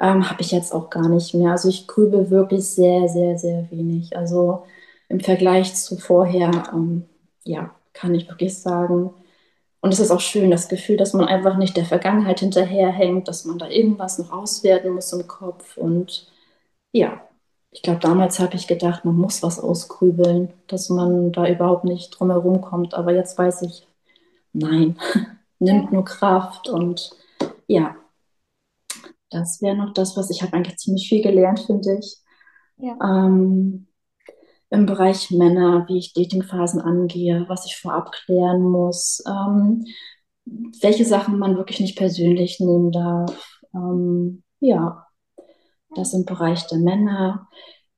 ähm, 0.00 0.28
habe 0.28 0.40
ich 0.42 0.50
jetzt 0.52 0.72
auch 0.74 0.90
gar 0.90 1.08
nicht 1.08 1.34
mehr. 1.34 1.52
Also 1.52 1.68
ich 1.68 1.86
grübel 1.86 2.30
wirklich 2.30 2.66
sehr, 2.66 3.08
sehr, 3.08 3.38
sehr 3.38 3.70
wenig. 3.70 4.16
Also 4.16 4.64
im 5.08 5.20
Vergleich 5.20 5.74
zu 5.74 5.96
vorher, 5.96 6.50
ähm, 6.72 7.04
ja, 7.44 7.74
kann 7.92 8.14
ich 8.14 8.28
wirklich 8.28 8.58
sagen. 8.58 9.12
Und 9.80 9.92
es 9.94 10.00
ist 10.00 10.10
auch 10.10 10.20
schön, 10.20 10.50
das 10.50 10.68
Gefühl, 10.68 10.96
dass 10.96 11.14
man 11.14 11.26
einfach 11.26 11.56
nicht 11.56 11.76
der 11.76 11.86
Vergangenheit 11.86 12.40
hinterherhängt, 12.40 13.28
dass 13.28 13.44
man 13.44 13.58
da 13.58 13.68
irgendwas 13.68 14.18
noch 14.18 14.32
auswerten 14.32 14.90
muss 14.90 15.12
im 15.12 15.26
Kopf. 15.26 15.76
Und 15.76 16.30
ja, 16.92 17.20
ich 17.72 17.82
glaube, 17.82 18.00
damals 18.00 18.40
habe 18.40 18.56
ich 18.56 18.66
gedacht, 18.66 19.04
man 19.04 19.16
muss 19.16 19.42
was 19.42 19.60
ausgrübeln, 19.60 20.52
dass 20.66 20.88
man 20.88 21.32
da 21.32 21.48
überhaupt 21.48 21.84
nicht 21.84 22.10
drum 22.10 22.30
herum 22.30 22.60
kommt. 22.60 22.94
Aber 22.94 23.14
jetzt 23.14 23.38
weiß 23.38 23.62
ich, 23.62 23.86
nein, 24.52 24.98
nimmt 25.58 25.92
nur 25.92 26.04
Kraft 26.04 26.68
und 26.68 27.10
ja, 27.68 27.94
das 29.30 29.62
wäre 29.62 29.76
noch 29.76 29.92
das, 29.94 30.16
was 30.16 30.30
ich 30.30 30.42
habe 30.42 30.54
eigentlich 30.54 30.78
ziemlich 30.78 31.08
viel 31.08 31.22
gelernt, 31.22 31.60
finde 31.60 31.98
ich. 31.98 32.16
Ja. 32.78 32.96
Ähm, 33.00 33.86
Im 34.70 34.86
Bereich 34.86 35.30
Männer, 35.30 35.86
wie 35.88 35.98
ich 35.98 36.12
Datingphasen 36.12 36.80
angehe, 36.80 37.44
was 37.48 37.66
ich 37.66 37.76
vorab 37.76 38.10
klären 38.10 38.62
muss, 38.62 39.22
ähm, 39.28 39.84
welche 40.80 41.04
Sachen 41.04 41.38
man 41.38 41.56
wirklich 41.56 41.78
nicht 41.78 41.96
persönlich 41.96 42.58
nehmen 42.58 42.90
darf. 42.90 43.60
Ähm, 43.74 44.42
ja, 44.58 45.06
das 45.94 46.12
im 46.14 46.24
Bereich 46.24 46.66
der 46.66 46.78
Männer. 46.78 47.48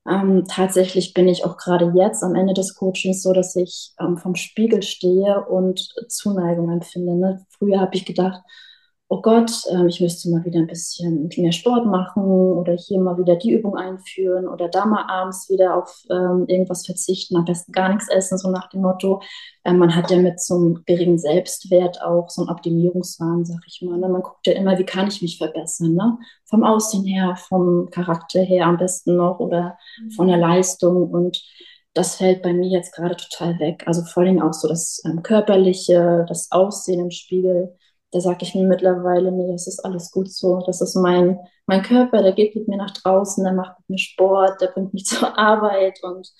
Ähm, 0.08 0.44
tatsächlich 0.48 1.14
bin 1.14 1.28
ich 1.28 1.44
auch 1.44 1.56
gerade 1.56 1.92
jetzt 1.94 2.22
am 2.24 2.34
Ende 2.34 2.54
des 2.54 2.74
Coachings 2.74 3.22
so, 3.22 3.32
dass 3.32 3.54
ich 3.54 3.92
ähm, 4.00 4.16
vom 4.16 4.34
Spiegel 4.34 4.82
stehe 4.82 5.44
und 5.46 5.88
Zuneigung 6.08 6.70
empfinde. 6.70 7.14
Ne? 7.14 7.46
Früher 7.50 7.80
habe 7.80 7.94
ich 7.94 8.04
gedacht, 8.04 8.42
oh 9.12 9.20
Gott, 9.20 9.52
ähm, 9.70 9.88
ich 9.88 10.00
müsste 10.00 10.30
mal 10.30 10.42
wieder 10.46 10.58
ein 10.58 10.66
bisschen 10.66 11.28
mehr 11.36 11.52
Sport 11.52 11.84
machen 11.84 12.22
oder 12.22 12.72
hier 12.72 12.98
mal 12.98 13.18
wieder 13.18 13.36
die 13.36 13.50
Übung 13.50 13.76
einführen 13.76 14.48
oder 14.48 14.70
da 14.70 14.86
mal 14.86 15.04
abends 15.06 15.50
wieder 15.50 15.76
auf 15.76 16.02
ähm, 16.10 16.46
irgendwas 16.48 16.86
verzichten, 16.86 17.36
am 17.36 17.44
besten 17.44 17.72
gar 17.72 17.90
nichts 17.90 18.08
essen, 18.08 18.38
so 18.38 18.50
nach 18.50 18.70
dem 18.70 18.80
Motto. 18.80 19.20
Ähm, 19.66 19.76
man 19.76 19.94
hat 19.94 20.10
ja 20.10 20.16
mit 20.16 20.40
so 20.40 20.54
einem 20.54 20.82
geringen 20.86 21.18
Selbstwert 21.18 22.00
auch 22.00 22.30
so 22.30 22.40
einen 22.40 22.50
Optimierungswahn, 22.50 23.44
sag 23.44 23.60
ich 23.66 23.82
mal. 23.82 23.98
Ne? 23.98 24.08
Man 24.08 24.22
guckt 24.22 24.46
ja 24.46 24.54
immer, 24.54 24.78
wie 24.78 24.86
kann 24.86 25.08
ich 25.08 25.20
mich 25.20 25.36
verbessern, 25.36 25.92
ne? 25.92 26.16
Vom 26.46 26.64
Aussehen 26.64 27.04
her, 27.04 27.36
vom 27.36 27.90
Charakter 27.90 28.40
her 28.40 28.64
am 28.64 28.78
besten 28.78 29.16
noch 29.16 29.40
oder 29.40 29.76
von 30.16 30.28
der 30.28 30.38
Leistung 30.38 31.10
und 31.10 31.38
das 31.92 32.14
fällt 32.14 32.40
bei 32.40 32.54
mir 32.54 32.70
jetzt 32.70 32.94
gerade 32.94 33.16
total 33.16 33.58
weg. 33.58 33.82
Also 33.84 34.02
vor 34.04 34.22
allem 34.22 34.40
auch 34.40 34.54
so 34.54 34.68
das 34.68 35.02
ähm, 35.04 35.22
Körperliche, 35.22 36.24
das 36.26 36.50
Aussehen 36.50 37.00
im 37.00 37.10
Spiegel 37.10 37.76
da 38.12 38.20
sage 38.20 38.40
ich 38.42 38.54
mir 38.54 38.66
mittlerweile, 38.66 39.32
nee, 39.32 39.50
das 39.50 39.66
ist 39.66 39.84
alles 39.84 40.10
gut 40.10 40.30
so. 40.30 40.62
Das 40.66 40.80
ist 40.82 40.94
mein, 40.94 41.38
mein 41.66 41.82
Körper, 41.82 42.22
der 42.22 42.32
geht 42.32 42.54
mit 42.54 42.68
mir 42.68 42.76
nach 42.76 42.90
draußen, 42.90 43.42
der 43.42 43.54
macht 43.54 43.78
mit 43.80 43.88
mir 43.88 43.98
Sport, 43.98 44.60
der 44.60 44.68
bringt 44.68 44.92
mich 44.94 45.04
zur 45.06 45.38
Arbeit 45.38 45.98
und 46.02 46.30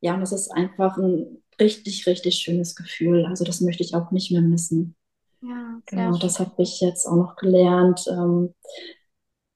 ja, 0.00 0.16
das 0.18 0.32
ist 0.32 0.50
einfach 0.50 0.98
ein 0.98 1.42
richtig, 1.58 2.06
richtig 2.06 2.36
schönes 2.36 2.76
Gefühl. 2.76 3.24
Also 3.26 3.44
das 3.44 3.62
möchte 3.62 3.82
ich 3.82 3.94
auch 3.94 4.10
nicht 4.10 4.30
mehr 4.30 4.42
missen. 4.42 4.96
Ja, 5.40 5.80
genau, 5.86 6.12
schön. 6.12 6.20
das 6.20 6.40
habe 6.40 6.62
ich 6.62 6.80
jetzt 6.80 7.06
auch 7.06 7.16
noch 7.16 7.36
gelernt. 7.36 8.04
Ähm, 8.08 8.54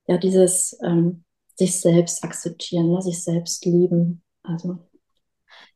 ja, 0.06 0.16
dieses 0.16 0.78
ähm, 0.82 1.24
sich 1.54 1.78
selbst 1.78 2.24
akzeptieren, 2.24 2.90
ne? 2.90 3.02
sich 3.02 3.22
selbst 3.22 3.66
lieben. 3.66 4.22
Also 4.42 4.78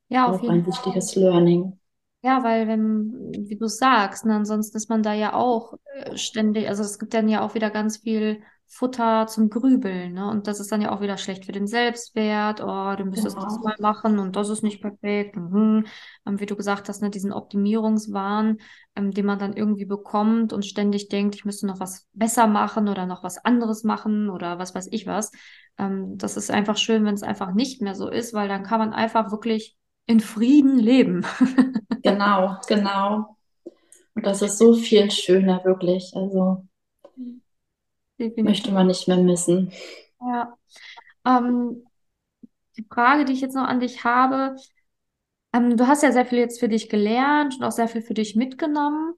ja, 0.08 0.30
auf 0.30 0.40
auch 0.40 0.49
ein 0.49 0.64
Fall. 0.64 0.66
wichtiges 0.66 1.16
Learning. 1.16 1.78
Ja, 2.25 2.45
weil 2.45 2.69
wenn, 2.69 3.33
wie 3.49 3.57
du 3.57 3.67
sagst, 3.67 4.25
ne, 4.25 4.37
ansonsten 4.37 4.76
ist 4.76 4.88
man 4.88 5.02
da 5.02 5.12
ja 5.12 5.33
auch 5.35 5.75
äh, 5.95 6.17
ständig, 6.17 6.69
also 6.69 6.85
es 6.85 7.00
gibt 7.00 7.14
dann 7.14 7.29
ja 7.29 7.41
auch 7.41 7.55
wieder 7.55 7.71
ganz 7.71 7.97
viel 7.99 8.43
Futter 8.69 9.26
zum 9.26 9.50
Grübeln, 9.50 10.14
ne? 10.14 10.31
Und 10.31 10.47
das 10.47 10.59
ist 10.61 10.73
dann 10.73 10.81
ja 10.81 10.93
auch 10.93 11.02
wieder 11.02 11.19
schlecht 11.19 11.45
für 11.45 11.52
den 11.52 11.67
Selbstwert. 11.67 12.62
Oh, 12.62 12.95
du 12.97 13.05
müsstest 13.05 13.37
genau. 13.37 13.47
das 13.47 13.59
mal 13.59 13.75
machen 13.81 14.19
und 14.19 14.37
das 14.37 14.49
ist 14.49 14.62
nicht 14.62 14.81
perfekt. 14.81 15.37
Mhm. 15.37 15.85
Ähm, 16.25 16.41
wie 16.41 16.47
du 16.47 16.57
gesagt 16.57 16.88
hast, 16.88 17.02
ne, 17.02 17.11
diesen 17.11 17.33
Optimierungswahn, 17.33 18.59
ähm, 18.97 19.11
den 19.11 19.26
man 19.26 19.38
dann 19.41 19.52
irgendwie 19.55 19.85
bekommt 19.85 20.52
und 20.52 20.64
ständig 20.64 21.09
denkt, 21.09 21.35
ich 21.35 21.45
müsste 21.45 21.67
noch 21.67 21.81
was 21.81 22.07
besser 22.14 22.47
machen 22.47 22.88
oder 22.88 23.05
noch 23.05 23.23
was 23.25 23.45
anderes 23.45 23.85
machen 23.85 24.31
oder 24.31 24.59
was 24.59 24.75
weiß 24.75 24.88
ich 24.93 25.07
was. 25.07 25.33
Ähm, 25.76 26.17
das 26.17 26.37
ist 26.37 26.50
einfach 26.50 26.76
schön, 26.79 27.05
wenn 27.05 27.14
es 27.14 27.23
einfach 27.25 27.52
nicht 27.52 27.83
mehr 27.83 27.95
so 27.95 28.09
ist, 28.09 28.33
weil 28.33 28.49
dann 28.49 28.62
kann 28.62 28.79
man 28.79 28.93
einfach 28.95 29.33
wirklich 29.33 29.76
in 30.12 30.21
Frieden 30.21 30.78
leben. 30.78 31.25
genau, 32.02 32.59
genau. 32.69 33.37
Und 34.14 34.26
das 34.26 34.42
ist 34.42 34.59
so 34.59 34.75
viel 34.75 35.11
schöner, 35.11 35.64
wirklich. 35.64 36.12
Also 36.14 36.66
Definitiv. 38.19 38.45
möchte 38.45 38.73
man 38.73 38.87
nicht 38.87 39.09
mehr 39.09 39.16
missen. 39.16 39.73
Ja. 40.21 40.57
Ähm, 41.26 41.85
die 42.76 42.87
Frage, 42.88 43.25
die 43.25 43.33
ich 43.33 43.40
jetzt 43.40 43.54
noch 43.54 43.66
an 43.66 43.81
dich 43.81 44.04
habe, 44.04 44.57
ähm, 45.52 45.76
du 45.76 45.87
hast 45.87 46.02
ja 46.02 46.12
sehr 46.12 46.26
viel 46.26 46.38
jetzt 46.38 46.61
für 46.61 46.69
dich 46.69 46.88
gelernt 46.88 47.57
und 47.59 47.64
auch 47.64 47.73
sehr 47.73 47.88
viel 47.88 48.02
für 48.02 48.14
dich 48.14 48.37
mitgenommen. 48.37 49.14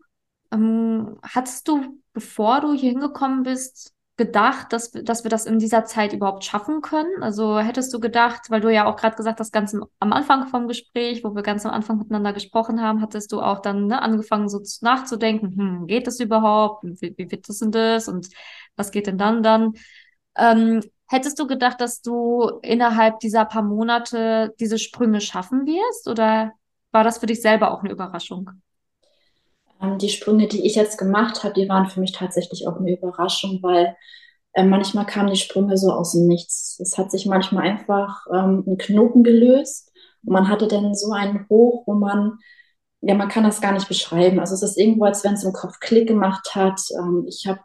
Ähm, 0.52 1.18
hattest 1.22 1.68
du, 1.68 2.00
bevor 2.12 2.60
du 2.60 2.72
hier 2.72 2.90
hingekommen 2.90 3.42
bist, 3.42 3.92
gedacht, 4.16 4.72
dass, 4.72 4.92
dass 4.92 5.24
wir 5.24 5.30
das 5.30 5.44
in 5.44 5.58
dieser 5.58 5.84
Zeit 5.84 6.12
überhaupt 6.12 6.44
schaffen 6.44 6.82
können? 6.82 7.22
Also 7.22 7.58
hättest 7.58 7.92
du 7.92 7.98
gedacht, 7.98 8.42
weil 8.48 8.60
du 8.60 8.72
ja 8.72 8.86
auch 8.86 8.96
gerade 8.96 9.16
gesagt 9.16 9.40
hast, 9.40 9.52
ganz 9.52 9.74
am 9.98 10.12
Anfang 10.12 10.46
vom 10.46 10.68
Gespräch, 10.68 11.24
wo 11.24 11.34
wir 11.34 11.42
ganz 11.42 11.66
am 11.66 11.72
Anfang 11.72 11.98
miteinander 11.98 12.32
gesprochen 12.32 12.80
haben, 12.80 13.00
hattest 13.00 13.32
du 13.32 13.40
auch 13.40 13.60
dann 13.60 13.88
ne, 13.88 14.00
angefangen 14.00 14.48
so 14.48 14.60
nachzudenken, 14.82 15.56
hm, 15.56 15.86
geht 15.88 16.06
das 16.06 16.20
überhaupt? 16.20 16.84
Wie, 16.84 17.14
wie 17.16 17.30
wird 17.30 17.48
das 17.48 17.58
denn 17.58 17.72
das? 17.72 18.08
Und 18.08 18.28
was 18.76 18.92
geht 18.92 19.08
denn 19.08 19.18
dann 19.18 19.42
dann? 19.42 19.74
Ähm, 20.36 20.82
hättest 21.08 21.38
du 21.38 21.46
gedacht, 21.46 21.80
dass 21.80 22.00
du 22.00 22.60
innerhalb 22.62 23.18
dieser 23.20 23.44
paar 23.44 23.62
Monate 23.62 24.54
diese 24.60 24.78
Sprünge 24.78 25.20
schaffen 25.20 25.66
wirst? 25.66 26.08
Oder 26.08 26.52
war 26.92 27.04
das 27.04 27.18
für 27.18 27.26
dich 27.26 27.42
selber 27.42 27.72
auch 27.72 27.80
eine 27.80 27.92
Überraschung? 27.92 28.50
Ähm, 29.84 29.98
die 29.98 30.08
Sprünge, 30.08 30.48
die 30.48 30.66
ich 30.66 30.74
jetzt 30.74 30.98
gemacht 30.98 31.44
habe, 31.44 31.54
die 31.54 31.68
waren 31.68 31.86
für 31.88 32.00
mich 32.00 32.12
tatsächlich 32.12 32.66
auch 32.66 32.76
eine 32.78 32.92
Überraschung, 32.96 33.60
weil 33.62 33.96
äh, 34.54 34.64
manchmal 34.64 35.06
kamen 35.06 35.30
die 35.30 35.36
Sprünge 35.36 35.76
so 35.76 35.92
aus 35.92 36.12
dem 36.12 36.26
Nichts. 36.26 36.78
Es 36.80 36.98
hat 36.98 37.10
sich 37.10 37.26
manchmal 37.26 37.64
einfach 37.68 38.26
ähm, 38.32 38.64
ein 38.66 38.78
Knoten 38.78 39.24
gelöst 39.24 39.92
und 40.24 40.32
man 40.32 40.48
hatte 40.48 40.68
dann 40.68 40.94
so 40.94 41.12
einen 41.12 41.46
Hoch, 41.48 41.84
wo 41.86 41.94
man, 41.94 42.38
ja, 43.00 43.14
man 43.14 43.28
kann 43.28 43.44
das 43.44 43.60
gar 43.60 43.72
nicht 43.72 43.88
beschreiben. 43.88 44.40
Also 44.40 44.54
es 44.54 44.62
ist 44.62 44.78
irgendwo, 44.78 45.04
als 45.04 45.24
wenn 45.24 45.34
es 45.34 45.44
im 45.44 45.52
Kopf 45.52 45.80
Klick 45.80 46.08
gemacht 46.08 46.54
hat. 46.54 46.80
Ähm, 46.98 47.26
ich 47.28 47.46
habe 47.46 47.60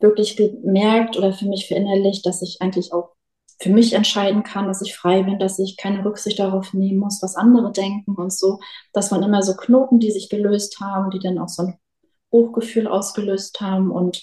wirklich 0.00 0.36
gemerkt 0.36 1.16
oder 1.16 1.32
für 1.32 1.46
mich 1.46 1.66
verinnerlicht, 1.66 2.24
dass 2.26 2.42
ich 2.42 2.58
eigentlich 2.60 2.92
auch 2.92 3.17
für 3.60 3.70
mich 3.70 3.92
entscheiden 3.92 4.44
kann, 4.44 4.68
dass 4.68 4.82
ich 4.82 4.96
frei 4.96 5.24
bin, 5.24 5.38
dass 5.38 5.58
ich 5.58 5.76
keine 5.76 6.04
Rücksicht 6.04 6.38
darauf 6.38 6.74
nehmen 6.74 6.98
muss, 6.98 7.22
was 7.22 7.34
andere 7.34 7.72
denken 7.72 8.14
und 8.14 8.32
so. 8.32 8.60
Das 8.92 9.10
waren 9.10 9.22
immer 9.22 9.42
so 9.42 9.56
Knoten, 9.56 9.98
die 9.98 10.12
sich 10.12 10.28
gelöst 10.28 10.80
haben, 10.80 11.10
die 11.10 11.18
dann 11.18 11.38
auch 11.38 11.48
so 11.48 11.62
ein 11.62 11.78
Hochgefühl 12.30 12.86
ausgelöst 12.86 13.60
haben. 13.60 13.90
Und 13.90 14.22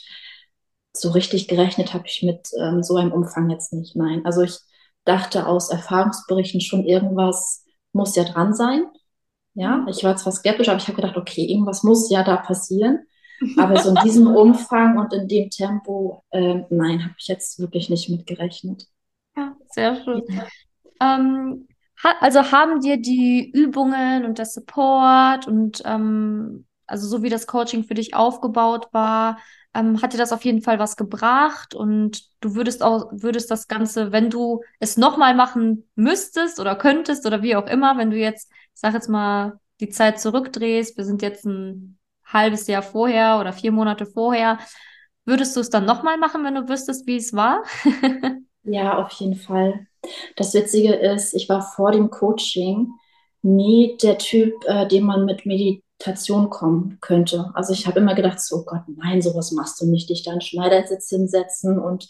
so 0.94 1.12
richtig 1.12 1.48
gerechnet 1.50 1.94
habe 1.94 2.06
ich 2.08 2.24
mit 2.24 2.50
ähm, 2.60 2.82
so 2.82 2.96
einem 2.96 3.12
Umfang 3.12 3.50
jetzt 3.50 3.74
nicht. 3.74 3.96
Nein, 3.96 4.26
also 4.26 4.42
ich 4.42 4.58
dachte 5.04 5.48
aus 5.48 5.70
Erfahrungsberichten 5.70 6.62
schon, 6.62 6.86
irgendwas 6.86 7.66
muss 7.92 8.16
ja 8.16 8.24
dran 8.24 8.54
sein. 8.54 8.86
Ja, 9.54 9.78
mhm. 9.78 9.88
ich 9.90 10.04
war 10.04 10.16
zwar 10.16 10.32
skeptisch, 10.32 10.70
aber 10.70 10.78
ich 10.78 10.88
habe 10.88 10.96
gedacht, 10.96 11.18
okay, 11.18 11.46
irgendwas 11.46 11.84
muss 11.84 12.10
ja 12.10 12.24
da 12.24 12.38
passieren. 12.38 13.06
Aber 13.58 13.78
so 13.82 13.90
in 13.90 13.96
diesem 14.06 14.28
Umfang 14.28 14.98
und 14.98 15.12
in 15.12 15.28
dem 15.28 15.50
Tempo, 15.50 16.24
äh, 16.32 16.64
nein, 16.70 17.04
habe 17.04 17.16
ich 17.20 17.28
jetzt 17.28 17.60
wirklich 17.60 17.90
nicht 17.90 18.10
mit 18.10 18.26
gerechnet. 18.26 18.84
Ja, 18.84 18.95
sehr 19.76 19.96
schön. 20.04 20.22
Ähm, 21.02 21.68
ha 22.04 22.16
also 22.22 22.52
haben 22.52 22.82
dir 22.82 22.98
die 22.98 23.52
Übungen 23.52 24.26
und 24.26 24.38
der 24.40 24.46
Support 24.46 25.48
und 25.48 25.82
ähm, 25.86 26.68
also 26.88 27.08
so 27.08 27.24
wie 27.24 27.30
das 27.30 27.48
Coaching 27.48 27.84
für 27.84 27.96
dich 27.96 28.16
aufgebaut 28.16 28.90
war, 28.94 29.40
ähm, 29.74 30.02
hat 30.02 30.14
dir 30.14 30.18
das 30.18 30.34
auf 30.34 30.46
jeden 30.46 30.62
Fall 30.62 30.80
was 30.80 30.98
gebracht 30.98 31.76
und 31.76 32.24
du 32.42 32.56
würdest 32.56 32.84
auch, 32.84 33.12
würdest 33.14 33.52
das 33.52 33.68
Ganze, 33.68 34.12
wenn 34.12 34.30
du 34.30 34.62
es 34.80 34.98
nochmal 34.98 35.36
machen 35.36 35.90
müsstest 35.96 36.60
oder 36.60 36.76
könntest 36.76 37.26
oder 37.26 37.42
wie 37.44 37.56
auch 37.56 37.68
immer, 37.68 37.98
wenn 37.98 38.12
du 38.12 38.18
jetzt, 38.18 38.52
ich 38.76 38.82
sag 38.82 38.94
jetzt 38.94 39.10
mal, 39.10 39.60
die 39.82 39.90
Zeit 39.90 40.20
zurückdrehst, 40.20 40.98
wir 40.98 41.06
sind 41.06 41.22
jetzt 41.22 41.46
ein 41.46 41.98
halbes 42.26 42.68
Jahr 42.68 42.84
vorher 42.84 43.40
oder 43.40 43.54
vier 43.54 43.72
Monate 43.72 44.06
vorher, 44.06 44.60
würdest 45.26 45.56
du 45.56 45.62
es 45.62 45.70
dann 45.70 45.86
nochmal 45.86 46.18
machen, 46.18 46.44
wenn 46.46 46.56
du 46.56 46.70
wüsstest, 46.70 47.08
wie 47.08 47.18
es 47.18 47.34
war? 47.34 47.64
Ja, 48.66 48.98
auf 49.04 49.12
jeden 49.14 49.36
Fall. 49.36 49.88
Das 50.36 50.54
Witzige 50.54 50.94
ist, 50.94 51.34
ich 51.34 51.50
war 51.50 51.62
vor 51.62 51.92
dem 51.92 52.10
Coaching 52.10 52.90
nie 53.42 53.98
der 54.02 54.18
Typ, 54.18 54.54
äh, 54.66 54.88
dem 54.88 55.06
man 55.06 55.26
mit 55.26 55.46
Meditation 55.46 56.50
kommen 56.50 56.98
könnte. 57.02 57.52
Also 57.54 57.74
ich 57.74 57.86
habe 57.88 58.00
immer 58.00 58.16
gedacht, 58.16 58.40
so 58.42 58.58
oh 58.58 58.64
Gott, 58.66 58.82
nein, 58.88 59.22
sowas 59.22 59.52
machst 59.52 59.80
du 59.82 59.86
nicht, 59.86 60.10
dich 60.10 60.24
da 60.24 60.34
in 60.34 60.42
Schneidersitz 60.42 61.10
hinsetzen 61.10 61.80
und 61.80 62.08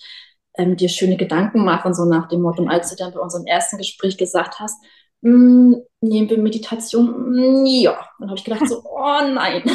ähm, 0.57 0.77
dir 0.77 0.89
schöne 0.89 1.17
Gedanken 1.17 1.65
machen, 1.65 1.93
so 1.93 2.05
nach 2.05 2.29
dem 2.29 2.41
Motto. 2.41 2.61
Und 2.61 2.69
als 2.69 2.89
du 2.89 2.95
dann 2.95 3.13
bei 3.13 3.19
unserem 3.19 3.45
ersten 3.45 3.77
Gespräch 3.77 4.17
gesagt 4.17 4.59
hast, 4.59 4.77
hm, 5.21 5.81
nehmen 6.01 6.29
wir 6.29 6.37
Meditation, 6.37 7.07
hm, 7.07 7.65
ja. 7.65 7.97
dann 8.19 8.29
habe 8.29 8.37
ich 8.37 8.45
gedacht, 8.45 8.67
so, 8.67 8.81
oh 8.85 9.21
nein. 9.33 9.63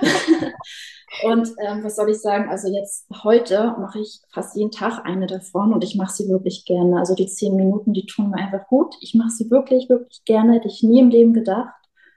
Und 1.22 1.48
ähm, 1.58 1.84
was 1.84 1.96
soll 1.96 2.10
ich 2.10 2.20
sagen? 2.20 2.48
Also 2.48 2.68
jetzt 2.68 3.06
heute 3.22 3.76
mache 3.78 4.00
ich 4.00 4.20
fast 4.32 4.56
jeden 4.56 4.70
Tag 4.70 5.04
eine 5.04 5.26
davon 5.26 5.72
und 5.72 5.84
ich 5.84 5.94
mache 5.94 6.12
sie 6.12 6.28
wirklich 6.28 6.64
gerne. 6.64 6.98
Also 6.98 7.14
die 7.14 7.26
zehn 7.26 7.54
Minuten, 7.54 7.92
die 7.92 8.06
tun 8.06 8.30
mir 8.30 8.36
einfach 8.36 8.66
gut. 8.66 8.94
Ich 9.00 9.14
mache 9.14 9.30
sie 9.30 9.50
wirklich, 9.50 9.88
wirklich 9.88 10.24
gerne. 10.24 10.54
Hätte 10.54 10.68
ich 10.68 10.82
nie 10.82 11.00
im 11.00 11.10
Leben 11.10 11.32
gedacht. 11.32 11.74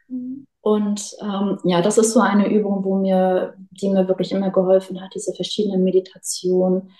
Mhm. 0.07 0.45
Und 0.61 1.15
ähm, 1.21 1.59
ja, 1.63 1.81
das 1.81 1.97
ist 1.97 2.11
so 2.11 2.19
eine 2.19 2.49
Übung, 2.49 2.83
wo 2.83 2.95
mir, 2.95 3.53
die 3.71 3.89
mir 3.89 4.07
wirklich 4.07 4.31
immer 4.31 4.49
geholfen 4.49 5.01
hat, 5.01 5.11
diese 5.15 5.33
verschiedenen 5.33 5.83
Meditationen. 5.83 6.91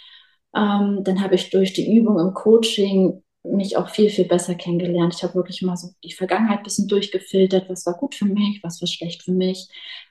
Ähm, 0.55 1.01
dann 1.03 1.21
habe 1.21 1.35
ich 1.35 1.49
durch 1.49 1.73
die 1.73 1.97
Übung 1.97 2.19
im 2.19 2.33
Coaching 2.33 3.23
mich 3.51 3.77
auch 3.77 3.89
viel, 3.89 4.09
viel 4.09 4.25
besser 4.25 4.55
kennengelernt. 4.55 5.15
Ich 5.15 5.23
habe 5.23 5.35
wirklich 5.35 5.61
mal 5.61 5.77
so 5.77 5.89
die 6.03 6.13
Vergangenheit 6.13 6.59
ein 6.59 6.63
bisschen 6.63 6.87
durchgefiltert, 6.87 7.69
was 7.69 7.85
war 7.85 7.95
gut 7.95 8.15
für 8.15 8.25
mich, 8.25 8.61
was 8.63 8.81
war 8.81 8.87
schlecht 8.87 9.23
für 9.23 9.31
mich, 9.31 9.67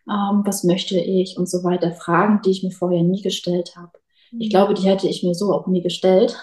ähm, 0.08 0.42
was 0.44 0.64
möchte 0.64 0.98
ich 0.98 1.36
und 1.36 1.48
so 1.48 1.62
weiter. 1.64 1.92
Fragen, 1.92 2.40
die 2.44 2.50
ich 2.50 2.62
mir 2.62 2.70
vorher 2.70 3.02
nie 3.02 3.22
gestellt 3.22 3.76
habe. 3.76 3.92
Mhm. 4.32 4.40
Ich 4.40 4.50
glaube, 4.50 4.74
die 4.74 4.88
hätte 4.88 5.08
ich 5.08 5.22
mir 5.22 5.34
so 5.34 5.52
auch 5.52 5.66
nie 5.66 5.82
gestellt. 5.82 6.36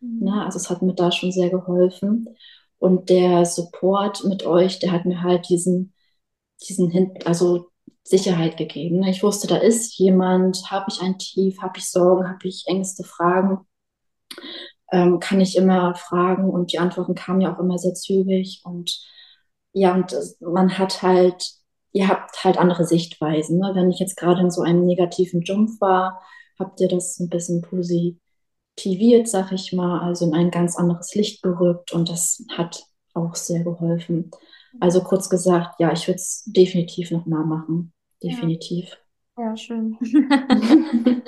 Mhm. 0.00 0.24
Ne? 0.24 0.44
Also 0.44 0.58
es 0.58 0.70
hat 0.70 0.82
mir 0.82 0.94
da 0.94 1.12
schon 1.12 1.32
sehr 1.32 1.50
geholfen. 1.50 2.28
Und 2.78 3.08
der 3.08 3.46
Support 3.46 4.24
mit 4.24 4.44
euch, 4.44 4.78
der 4.78 4.92
hat 4.92 5.06
mir 5.06 5.22
halt 5.22 5.48
diesen, 5.48 5.94
diesen 6.68 6.90
Hin 6.90 7.14
also 7.24 7.68
Sicherheit 8.02 8.56
gegeben. 8.56 9.00
Ne? 9.00 9.10
Ich 9.10 9.22
wusste, 9.22 9.46
da 9.46 9.56
ist 9.56 9.98
jemand, 9.98 10.70
habe 10.70 10.86
ich 10.90 11.00
ein 11.00 11.18
Tief, 11.18 11.62
habe 11.62 11.78
ich 11.78 11.90
Sorgen, 11.90 12.28
habe 12.28 12.46
ich 12.46 12.64
Ängste, 12.66 13.04
Fragen 13.04 13.66
ähm, 14.94 15.18
kann 15.18 15.40
ich 15.40 15.56
immer 15.56 15.96
fragen 15.96 16.48
und 16.48 16.72
die 16.72 16.78
Antworten 16.78 17.16
kamen 17.16 17.40
ja 17.40 17.52
auch 17.52 17.58
immer 17.58 17.78
sehr 17.78 17.94
zügig 17.94 18.60
und 18.64 19.00
ja, 19.72 19.92
und 19.92 20.14
man 20.40 20.78
hat 20.78 21.02
halt, 21.02 21.50
ihr 21.90 22.06
habt 22.06 22.44
halt 22.44 22.58
andere 22.58 22.86
Sichtweisen. 22.86 23.58
Ne? 23.58 23.72
Wenn 23.74 23.90
ich 23.90 23.98
jetzt 23.98 24.16
gerade 24.16 24.40
in 24.40 24.52
so 24.52 24.62
einem 24.62 24.86
negativen 24.86 25.42
Jump 25.42 25.80
war, 25.80 26.22
habt 26.60 26.80
ihr 26.80 26.86
das 26.86 27.18
ein 27.18 27.28
bisschen 27.28 27.60
positiviert, 27.60 29.26
sag 29.26 29.50
ich 29.50 29.72
mal, 29.72 29.98
also 29.98 30.26
in 30.26 30.34
ein 30.34 30.52
ganz 30.52 30.76
anderes 30.76 31.12
Licht 31.16 31.42
gerückt 31.42 31.90
und 31.92 32.08
das 32.08 32.44
hat 32.56 32.84
auch 33.14 33.34
sehr 33.34 33.64
geholfen. 33.64 34.30
Also 34.78 35.02
kurz 35.02 35.28
gesagt, 35.28 35.80
ja, 35.80 35.92
ich 35.92 36.06
würde 36.06 36.18
es 36.18 36.44
definitiv 36.46 37.10
nochmal 37.10 37.44
machen. 37.44 37.92
Definitiv. 38.22 38.96
Ja, 39.36 39.46
ja 39.46 39.56
schön. 39.56 39.98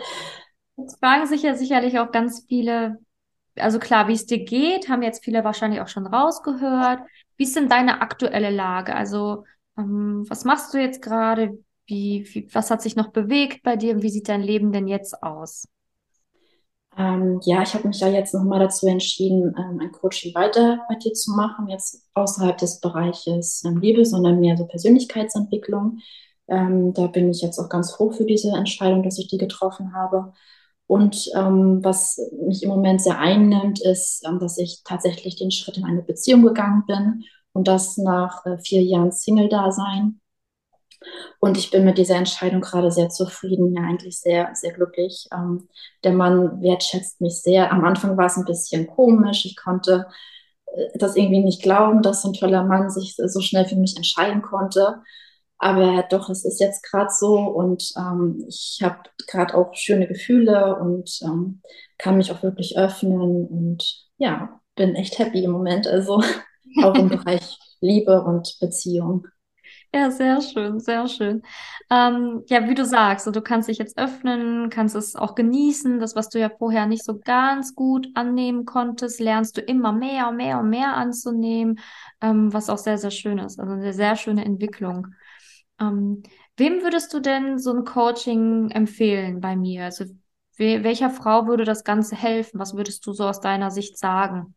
Jetzt 0.76 1.00
fragen 1.00 1.26
sich 1.26 1.42
ja 1.42 1.56
sicherlich 1.56 1.98
auch 1.98 2.12
ganz 2.12 2.44
viele, 2.46 2.98
also 3.56 3.78
klar, 3.78 4.08
wie 4.08 4.12
es 4.12 4.26
dir 4.26 4.44
geht, 4.44 4.88
haben 4.88 5.02
jetzt 5.02 5.24
viele 5.24 5.44
wahrscheinlich 5.44 5.80
auch 5.80 5.88
schon 5.88 6.06
rausgehört. 6.06 7.00
Wie 7.36 7.44
ist 7.44 7.56
denn 7.56 7.68
deine 7.68 8.00
aktuelle 8.00 8.50
Lage? 8.50 8.94
Also, 8.94 9.44
ähm, 9.78 10.24
was 10.28 10.44
machst 10.44 10.72
du 10.74 10.78
jetzt 10.78 11.02
gerade? 11.02 11.58
Wie, 11.86 12.26
wie, 12.32 12.48
was 12.52 12.70
hat 12.70 12.82
sich 12.82 12.96
noch 12.96 13.08
bewegt 13.08 13.62
bei 13.62 13.76
dir? 13.76 14.02
Wie 14.02 14.10
sieht 14.10 14.28
dein 14.28 14.42
Leben 14.42 14.72
denn 14.72 14.88
jetzt 14.88 15.22
aus? 15.22 15.66
Ähm, 16.98 17.40
ja, 17.44 17.62
ich 17.62 17.74
habe 17.74 17.88
mich 17.88 18.00
ja 18.00 18.08
jetzt 18.08 18.32
nochmal 18.32 18.58
dazu 18.58 18.86
entschieden, 18.86 19.54
ähm, 19.58 19.80
ein 19.80 19.92
Coaching 19.92 20.34
weiter 20.34 20.80
bei 20.88 20.94
dir 20.94 21.12
zu 21.12 21.32
machen, 21.32 21.68
jetzt 21.68 22.08
außerhalb 22.14 22.56
des 22.56 22.80
Bereiches 22.80 23.62
ähm, 23.66 23.78
Liebe, 23.80 24.06
sondern 24.06 24.40
mehr 24.40 24.56
so 24.56 24.66
Persönlichkeitsentwicklung. 24.66 25.98
Ähm, 26.48 26.94
da 26.94 27.08
bin 27.08 27.30
ich 27.30 27.42
jetzt 27.42 27.58
auch 27.58 27.68
ganz 27.68 27.92
froh 27.92 28.10
für 28.10 28.24
diese 28.24 28.50
Entscheidung, 28.52 29.02
dass 29.02 29.18
ich 29.18 29.28
die 29.28 29.36
getroffen 29.36 29.94
habe. 29.94 30.32
Und 30.86 31.28
ähm, 31.34 31.80
was 31.82 32.20
mich 32.46 32.62
im 32.62 32.68
Moment 32.68 33.02
sehr 33.02 33.18
einnimmt, 33.18 33.80
ist, 33.80 34.24
ähm, 34.26 34.38
dass 34.38 34.56
ich 34.58 34.82
tatsächlich 34.84 35.36
den 35.36 35.50
Schritt 35.50 35.78
in 35.78 35.84
eine 35.84 36.02
Beziehung 36.02 36.42
gegangen 36.42 36.84
bin 36.86 37.24
und 37.52 37.66
das 37.66 37.96
nach 37.96 38.46
äh, 38.46 38.58
vier 38.58 38.82
Jahren 38.82 39.10
Single-Dasein. 39.10 40.20
Und 41.40 41.58
ich 41.58 41.70
bin 41.70 41.84
mit 41.84 41.98
dieser 41.98 42.16
Entscheidung 42.16 42.60
gerade 42.60 42.90
sehr 42.90 43.08
zufrieden, 43.08 43.74
ja 43.74 43.82
eigentlich 43.82 44.20
sehr, 44.20 44.50
sehr 44.54 44.72
glücklich. 44.72 45.28
Ähm, 45.32 45.68
der 46.04 46.12
Mann 46.12 46.62
wertschätzt 46.62 47.20
mich 47.20 47.42
sehr. 47.42 47.72
Am 47.72 47.84
Anfang 47.84 48.16
war 48.16 48.26
es 48.26 48.36
ein 48.36 48.44
bisschen 48.44 48.86
komisch. 48.86 49.44
Ich 49.44 49.56
konnte 49.56 50.06
äh, 50.66 50.98
das 50.98 51.16
irgendwie 51.16 51.42
nicht 51.42 51.62
glauben, 51.62 52.02
dass 52.02 52.24
ein 52.24 52.32
toller 52.32 52.64
Mann 52.64 52.90
sich 52.90 53.16
so 53.16 53.40
schnell 53.40 53.66
für 53.66 53.76
mich 53.76 53.96
entscheiden 53.96 54.42
konnte. 54.42 55.02
Aber 55.58 56.04
doch, 56.10 56.28
es 56.28 56.44
ist 56.44 56.60
jetzt 56.60 56.82
gerade 56.82 57.10
so 57.10 57.38
und 57.38 57.92
ähm, 57.96 58.44
ich 58.46 58.80
habe 58.82 58.98
gerade 59.26 59.54
auch 59.54 59.74
schöne 59.74 60.06
Gefühle 60.06 60.76
und 60.76 61.18
ähm, 61.22 61.62
kann 61.98 62.18
mich 62.18 62.30
auch 62.30 62.42
wirklich 62.42 62.76
öffnen 62.76 63.46
und 63.46 64.06
ja, 64.18 64.60
bin 64.74 64.94
echt 64.94 65.18
happy 65.18 65.44
im 65.44 65.52
Moment. 65.52 65.86
Also 65.86 66.22
auch 66.82 66.94
im 66.94 67.08
Bereich 67.08 67.58
Liebe 67.80 68.22
und 68.22 68.56
Beziehung. 68.60 69.26
Ja, 69.94 70.10
sehr 70.10 70.42
schön, 70.42 70.78
sehr 70.78 71.08
schön. 71.08 71.42
Ähm, 71.90 72.42
ja, 72.48 72.68
wie 72.68 72.74
du 72.74 72.84
sagst, 72.84 73.26
du 73.26 73.40
kannst 73.40 73.68
dich 73.68 73.78
jetzt 73.78 73.96
öffnen, 73.96 74.68
kannst 74.68 74.94
es 74.94 75.16
auch 75.16 75.34
genießen. 75.34 76.00
Das, 76.00 76.14
was 76.14 76.28
du 76.28 76.38
ja 76.38 76.50
vorher 76.50 76.86
nicht 76.86 77.04
so 77.04 77.18
ganz 77.18 77.74
gut 77.74 78.08
annehmen 78.14 78.66
konntest, 78.66 79.20
lernst 79.20 79.56
du 79.56 79.62
immer 79.62 79.92
mehr 79.92 80.28
und 80.28 80.36
mehr 80.36 80.58
und 80.58 80.68
mehr 80.68 80.94
anzunehmen, 80.96 81.78
ähm, 82.20 82.52
was 82.52 82.68
auch 82.68 82.78
sehr, 82.78 82.98
sehr 82.98 83.10
schön 83.10 83.38
ist. 83.38 83.58
Also 83.58 83.72
eine 83.72 83.92
sehr 83.94 84.16
schöne 84.16 84.44
Entwicklung. 84.44 85.14
Ähm, 85.80 86.22
wem 86.56 86.82
würdest 86.82 87.12
du 87.12 87.20
denn 87.20 87.58
so 87.58 87.72
ein 87.72 87.84
Coaching 87.84 88.70
empfehlen 88.70 89.40
bei 89.40 89.56
mir? 89.56 89.84
Also 89.84 90.04
we 90.56 90.82
welcher 90.82 91.10
Frau 91.10 91.46
würde 91.46 91.64
das 91.64 91.84
Ganze 91.84 92.16
helfen? 92.16 92.58
Was 92.58 92.74
würdest 92.74 93.06
du 93.06 93.12
so 93.12 93.24
aus 93.24 93.40
deiner 93.40 93.70
Sicht 93.70 93.98
sagen? 93.98 94.54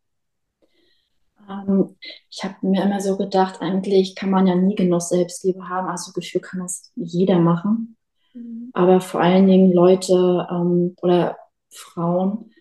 Ähm, 1.49 1.95
ich 2.29 2.43
habe 2.43 2.55
mir 2.61 2.83
immer 2.83 3.01
so 3.01 3.17
gedacht, 3.17 3.61
eigentlich 3.61 4.15
kann 4.15 4.29
man 4.29 4.47
ja 4.47 4.55
nie 4.55 4.75
Genuss 4.75 5.09
Selbstliebe 5.09 5.67
haben. 5.67 5.87
Also 5.87 6.11
Gefühl 6.13 6.41
kann 6.41 6.61
das 6.61 6.91
jeder 6.95 7.39
machen. 7.39 7.97
Mhm. 8.33 8.69
Aber 8.73 9.01
vor 9.01 9.21
allen 9.21 9.47
Dingen 9.47 9.73
Leute 9.73 10.47
ähm, 10.49 10.95
oder 11.01 11.37
Frauen, 11.69 12.51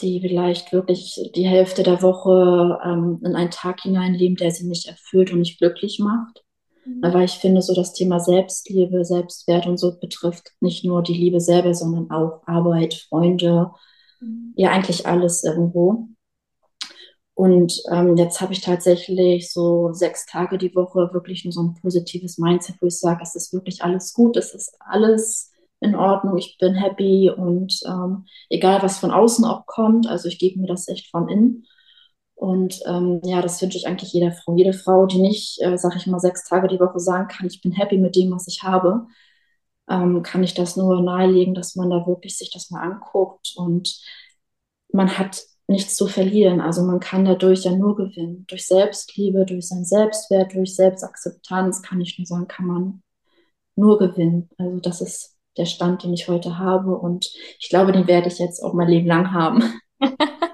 die 0.00 0.20
vielleicht 0.20 0.72
wirklich 0.72 1.30
die 1.34 1.46
Hälfte 1.46 1.82
der 1.82 2.02
Woche 2.02 2.78
ähm, 2.84 3.20
in 3.24 3.36
einen 3.36 3.50
Tag 3.50 3.82
hineinleben, 3.82 4.36
der 4.36 4.50
sie 4.50 4.66
nicht 4.66 4.88
erfüllt 4.88 5.30
und 5.32 5.40
nicht 5.40 5.58
glücklich 5.58 5.98
macht. 5.98 6.42
Mhm. 6.90 7.04
Aber 7.04 7.22
ich 7.22 7.32
finde, 7.32 7.62
so 7.62 7.74
das 7.74 7.92
Thema 7.92 8.20
Selbstliebe, 8.20 9.04
Selbstwert 9.04 9.66
und 9.66 9.78
so 9.78 9.98
betrifft 9.98 10.52
nicht 10.60 10.84
nur 10.84 11.02
die 11.02 11.14
Liebe 11.14 11.40
selber, 11.40 11.74
sondern 11.74 12.10
auch 12.10 12.42
Arbeit, 12.46 12.94
Freunde, 12.94 13.70
mhm. 14.20 14.52
ja 14.56 14.70
eigentlich 14.70 15.06
alles 15.06 15.44
irgendwo. 15.44 16.08
Und 17.34 17.80
ähm, 17.90 18.18
jetzt 18.18 18.42
habe 18.42 18.52
ich 18.52 18.60
tatsächlich 18.60 19.50
so 19.50 19.94
sechs 19.94 20.26
Tage 20.26 20.58
die 20.58 20.74
Woche 20.74 21.08
wirklich 21.14 21.44
nur 21.44 21.52
so 21.52 21.62
ein 21.62 21.74
positives 21.80 22.36
Mindset, 22.36 22.76
wo 22.80 22.86
ich 22.86 22.98
sage, 22.98 23.20
es 23.22 23.34
ist 23.34 23.54
wirklich 23.54 23.82
alles 23.82 24.12
gut, 24.12 24.36
es 24.36 24.52
ist 24.54 24.76
alles 24.78 25.50
in 25.80 25.94
Ordnung, 25.94 26.36
ich 26.36 26.58
bin 26.60 26.74
happy 26.74 27.30
und 27.30 27.80
ähm, 27.86 28.26
egal 28.50 28.82
was 28.82 28.98
von 28.98 29.10
außen 29.10 29.46
auch 29.46 29.64
kommt, 29.64 30.06
also 30.06 30.28
ich 30.28 30.38
gebe 30.38 30.60
mir 30.60 30.66
das 30.66 30.86
echt 30.88 31.10
von 31.10 31.30
innen. 31.30 31.64
Und 32.40 32.80
ähm, 32.86 33.20
ja, 33.22 33.42
das 33.42 33.60
wünsche 33.60 33.76
ich 33.76 33.86
eigentlich 33.86 34.14
jeder 34.14 34.32
Frau. 34.32 34.56
Jede 34.56 34.72
Frau, 34.72 35.04
die 35.04 35.20
nicht, 35.20 35.60
äh, 35.60 35.76
sag 35.76 35.94
ich 35.96 36.06
mal, 36.06 36.20
sechs 36.20 36.42
Tage 36.44 36.68
die 36.68 36.80
Woche 36.80 36.98
sagen 36.98 37.28
kann, 37.28 37.46
ich 37.46 37.60
bin 37.60 37.72
happy 37.72 37.98
mit 37.98 38.16
dem, 38.16 38.30
was 38.32 38.48
ich 38.48 38.62
habe, 38.62 39.06
ähm, 39.90 40.22
kann 40.22 40.42
ich 40.42 40.54
das 40.54 40.74
nur 40.74 41.02
nahelegen, 41.02 41.52
dass 41.54 41.76
man 41.76 41.90
da 41.90 42.06
wirklich 42.06 42.38
sich 42.38 42.50
das 42.50 42.70
mal 42.70 42.80
anguckt. 42.80 43.52
Und 43.56 43.94
man 44.90 45.18
hat 45.18 45.42
nichts 45.68 45.96
zu 45.96 46.06
verlieren. 46.06 46.62
Also 46.62 46.82
man 46.82 46.98
kann 46.98 47.26
dadurch 47.26 47.64
ja 47.64 47.72
nur 47.72 47.94
gewinnen. 47.94 48.46
Durch 48.48 48.66
Selbstliebe, 48.66 49.44
durch 49.44 49.68
sein 49.68 49.84
Selbstwert, 49.84 50.54
durch 50.54 50.74
Selbstakzeptanz, 50.74 51.82
kann 51.82 52.00
ich 52.00 52.18
nur 52.18 52.26
sagen, 52.26 52.48
kann 52.48 52.66
man 52.66 53.02
nur 53.76 53.98
gewinnen. 53.98 54.48
Also 54.56 54.80
das 54.80 55.02
ist 55.02 55.36
der 55.58 55.66
Stand, 55.66 56.04
den 56.04 56.14
ich 56.14 56.26
heute 56.28 56.58
habe. 56.58 56.96
Und 56.96 57.30
ich 57.58 57.68
glaube, 57.68 57.92
den 57.92 58.06
werde 58.06 58.28
ich 58.28 58.38
jetzt 58.38 58.62
auch 58.62 58.72
mein 58.72 58.88
Leben 58.88 59.06
lang 59.08 59.34
haben. 59.34 59.62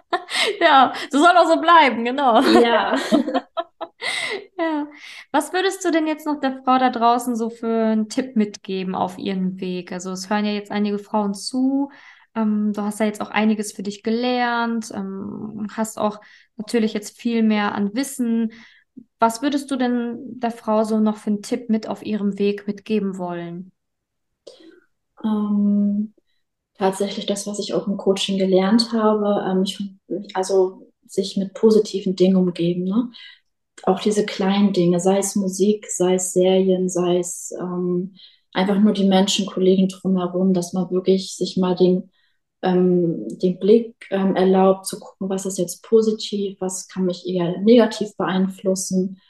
ja, 0.60 0.92
so 1.10 1.18
soll 1.18 1.36
auch 1.36 1.46
so 1.46 1.60
bleiben, 1.60 2.04
genau. 2.04 2.40
Ja. 2.40 2.96
ja. 4.58 4.86
Was 5.32 5.52
würdest 5.52 5.84
du 5.84 5.90
denn 5.90 6.06
jetzt 6.06 6.26
noch 6.26 6.40
der 6.40 6.62
Frau 6.64 6.78
da 6.78 6.90
draußen 6.90 7.36
so 7.36 7.50
für 7.50 7.86
einen 7.86 8.08
Tipp 8.08 8.36
mitgeben 8.36 8.94
auf 8.94 9.18
ihren 9.18 9.60
Weg? 9.60 9.92
Also 9.92 10.10
es 10.12 10.30
hören 10.30 10.44
ja 10.44 10.52
jetzt 10.52 10.70
einige 10.70 10.98
Frauen 10.98 11.34
zu. 11.34 11.90
Ähm, 12.34 12.72
du 12.72 12.82
hast 12.82 13.00
ja 13.00 13.06
jetzt 13.06 13.20
auch 13.20 13.30
einiges 13.30 13.72
für 13.72 13.82
dich 13.82 14.02
gelernt, 14.02 14.92
ähm, 14.94 15.66
hast 15.74 15.98
auch 15.98 16.20
natürlich 16.56 16.92
jetzt 16.92 17.18
viel 17.18 17.42
mehr 17.42 17.74
an 17.74 17.94
Wissen. 17.94 18.52
Was 19.18 19.42
würdest 19.42 19.70
du 19.70 19.76
denn 19.76 20.18
der 20.38 20.50
Frau 20.50 20.84
so 20.84 21.00
noch 21.00 21.16
für 21.16 21.30
einen 21.30 21.42
Tipp 21.42 21.68
mit 21.70 21.88
auf 21.88 22.04
ihrem 22.04 22.38
Weg 22.38 22.66
mitgeben 22.66 23.18
wollen? 23.18 23.72
Ähm, 25.24 26.14
tatsächlich 26.78 27.26
das, 27.26 27.46
was 27.46 27.58
ich 27.58 27.74
auch 27.74 27.86
im 27.86 27.96
Coaching 27.96 28.38
gelernt 28.38 28.92
habe. 28.92 29.44
Ähm, 29.50 29.62
ich, 29.64 29.78
also 30.34 30.88
sich 31.06 31.36
mit 31.36 31.54
positiven 31.54 32.16
Dingen 32.16 32.36
umgeben. 32.36 32.84
Ne? 32.84 33.10
Auch 33.84 34.00
diese 34.00 34.26
kleinen 34.26 34.72
Dinge, 34.72 35.00
sei 35.00 35.18
es 35.18 35.36
Musik, 35.36 35.86
sei 35.88 36.14
es 36.14 36.32
Serien, 36.32 36.88
sei 36.88 37.18
es 37.18 37.52
ähm, 37.60 38.14
einfach 38.52 38.78
nur 38.78 38.92
die 38.92 39.04
Menschen, 39.04 39.46
Kollegen 39.46 39.88
drumherum, 39.88 40.54
dass 40.54 40.72
man 40.72 40.90
wirklich 40.90 41.36
sich 41.36 41.56
mal 41.56 41.76
den, 41.76 42.10
ähm, 42.62 43.26
den 43.38 43.58
Blick 43.58 43.94
ähm, 44.10 44.34
erlaubt, 44.34 44.86
zu 44.86 44.98
gucken, 44.98 45.28
was 45.28 45.46
ist 45.46 45.58
jetzt 45.58 45.82
positiv, 45.82 46.56
was 46.60 46.88
kann 46.88 47.04
mich 47.04 47.26
eher 47.26 47.58
negativ 47.60 48.16
beeinflussen 48.16 49.20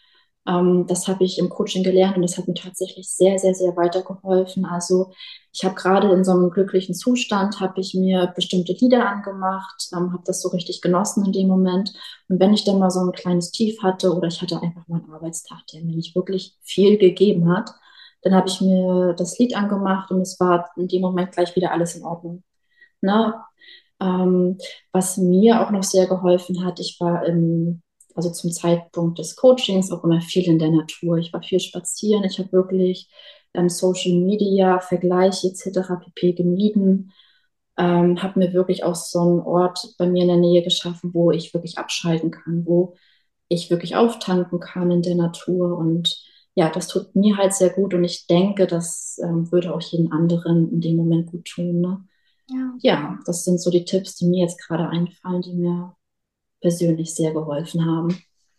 ähm, 0.47 0.87
das 0.87 1.09
habe 1.09 1.25
ich 1.25 1.39
im 1.39 1.49
Coaching 1.49 1.83
gelernt 1.83 2.17
und 2.17 2.23
das 2.23 2.39
hat 2.39 2.47
mir 2.49 2.55
tatsächlich 2.55 3.09
sehr, 3.11 3.39
sehr, 3.39 3.55
sehr 3.55 3.77
weitergeholfen. 3.77 4.65
Also 4.65 5.13
ich 5.57 5.65
habe 5.65 5.75
gerade 5.75 6.13
in 6.13 6.23
so 6.23 6.33
einem 6.33 6.51
glücklichen 6.51 6.95
Zustand, 6.95 7.61
habe 7.61 7.81
ich 7.81 7.95
mir 7.95 8.31
bestimmte 8.37 8.75
Lieder 8.75 9.09
angemacht, 9.09 9.89
ähm, 9.95 10.13
habe 10.13 10.23
das 10.27 10.43
so 10.43 10.51
richtig 10.51 10.83
genossen 10.83 11.25
in 11.25 11.33
dem 11.33 11.49
Moment. 11.49 11.95
Und 12.29 12.41
wenn 12.41 12.53
ich 12.53 12.65
dann 12.65 12.79
mal 12.79 12.91
so 12.91 13.01
ein 13.01 13.13
kleines 13.13 13.53
Tief 13.53 13.83
hatte 13.83 14.15
oder 14.15 14.29
ich 14.29 14.43
hatte 14.43 14.61
einfach 14.61 14.87
mal 14.87 15.01
einen 15.01 15.11
Arbeitstag, 15.11 15.67
der 15.73 15.83
mir 15.83 15.97
nicht 15.97 16.15
wirklich 16.15 16.55
viel 16.61 16.99
gegeben 16.99 17.49
hat, 17.49 17.71
dann 18.21 18.35
habe 18.35 18.49
ich 18.49 18.61
mir 18.61 19.15
das 19.15 19.39
Lied 19.39 19.57
angemacht 19.57 20.11
und 20.11 20.21
es 20.21 20.39
war 20.39 20.69
in 20.77 20.89
dem 20.89 21.01
Moment 21.01 21.33
gleich 21.33 21.57
wieder 21.57 21.73
alles 21.73 21.95
in 21.95 22.05
Ordnung. 22.05 22.43
Ne? 23.01 23.33
Ähm, 23.99 24.59
was 24.93 25.17
mir 25.17 25.63
auch 25.63 25.71
noch 25.71 25.85
sehr 25.85 26.07
geholfen 26.07 26.67
hat, 26.67 26.81
ich 26.81 26.99
war 27.01 27.25
im, 27.25 27.81
also 28.15 28.31
zum 28.31 28.53
Zeitpunkt 28.53 29.19
des 29.19 29.37
Coachings 29.37 29.91
auch 29.91 30.05
immer 30.05 30.21
viel 30.21 30.45
in 30.45 30.59
der 30.59 30.71
Natur. 30.71 31.17
Ich 31.17 31.33
war 31.33 31.43
viel 31.43 31.61
spazieren. 31.61 32.25
Ich 32.25 32.39
habe 32.39 32.53
wirklich 32.53 33.09
ähm, 33.57 33.69
Social 33.69 34.15
Media, 34.15 34.81
Vergleiche 34.81 35.49
etc. 35.49 35.97
pp. 36.05 36.33
gemieden. 36.35 37.13
Ähm, 37.79 38.23
habe 38.23 38.39
mir 38.39 38.53
wirklich 38.53 38.85
auch 38.85 38.95
so 38.95 39.21
einen 39.21 39.41
Ort 39.41 39.95
bei 39.99 40.07
mir 40.07 40.23
in 40.23 40.29
der 40.29 40.39
Nähe 40.39 40.63
geschaffen, 40.63 41.13
wo 41.13 41.31
ich 41.31 41.53
wirklich 41.53 41.79
abschalten 41.79 42.31
kann, 42.31 42.65
wo 42.67 42.95
ich 43.49 43.71
wirklich 43.71 43.97
auftanken 43.97 44.61
kann 44.61 44.91
in 44.91 45.03
der 45.03 45.15
Natur. 45.15 45.77
Und 45.77 46.17
ja, 46.55 46.71
das 46.71 46.89
tut 46.89 47.15
mir 47.15 47.37
halt 47.37 47.53
sehr 47.53 47.71
gut 47.71 47.93
und 47.93 48.03
ich 48.05 48.27
denke, 48.27 48.67
das 48.67 49.19
ähm, 49.23 49.51
würde 49.53 49.75
auch 49.75 49.83
jeden 49.83 50.11
anderen 50.11 50.71
in 50.73 50.81
dem 50.81 50.97
Moment 50.97 51.31
gut 51.31 51.45
tun. 51.47 51.81
Ne? 51.81 52.05
Ja. 52.49 52.75
ja, 52.81 53.19
das 53.27 53.45
sind 53.45 53.61
so 53.61 53.71
die 53.71 53.85
Tipps, 53.85 54.17
die 54.17 54.27
mir 54.27 54.43
jetzt 54.43 54.59
gerade 54.67 54.89
einfallen, 54.89 55.43
die 55.43 55.55
mir 55.55 55.95
persönlich 56.61 57.15
sehr 57.15 57.33
geholfen 57.33 57.85
haben. 57.85 58.17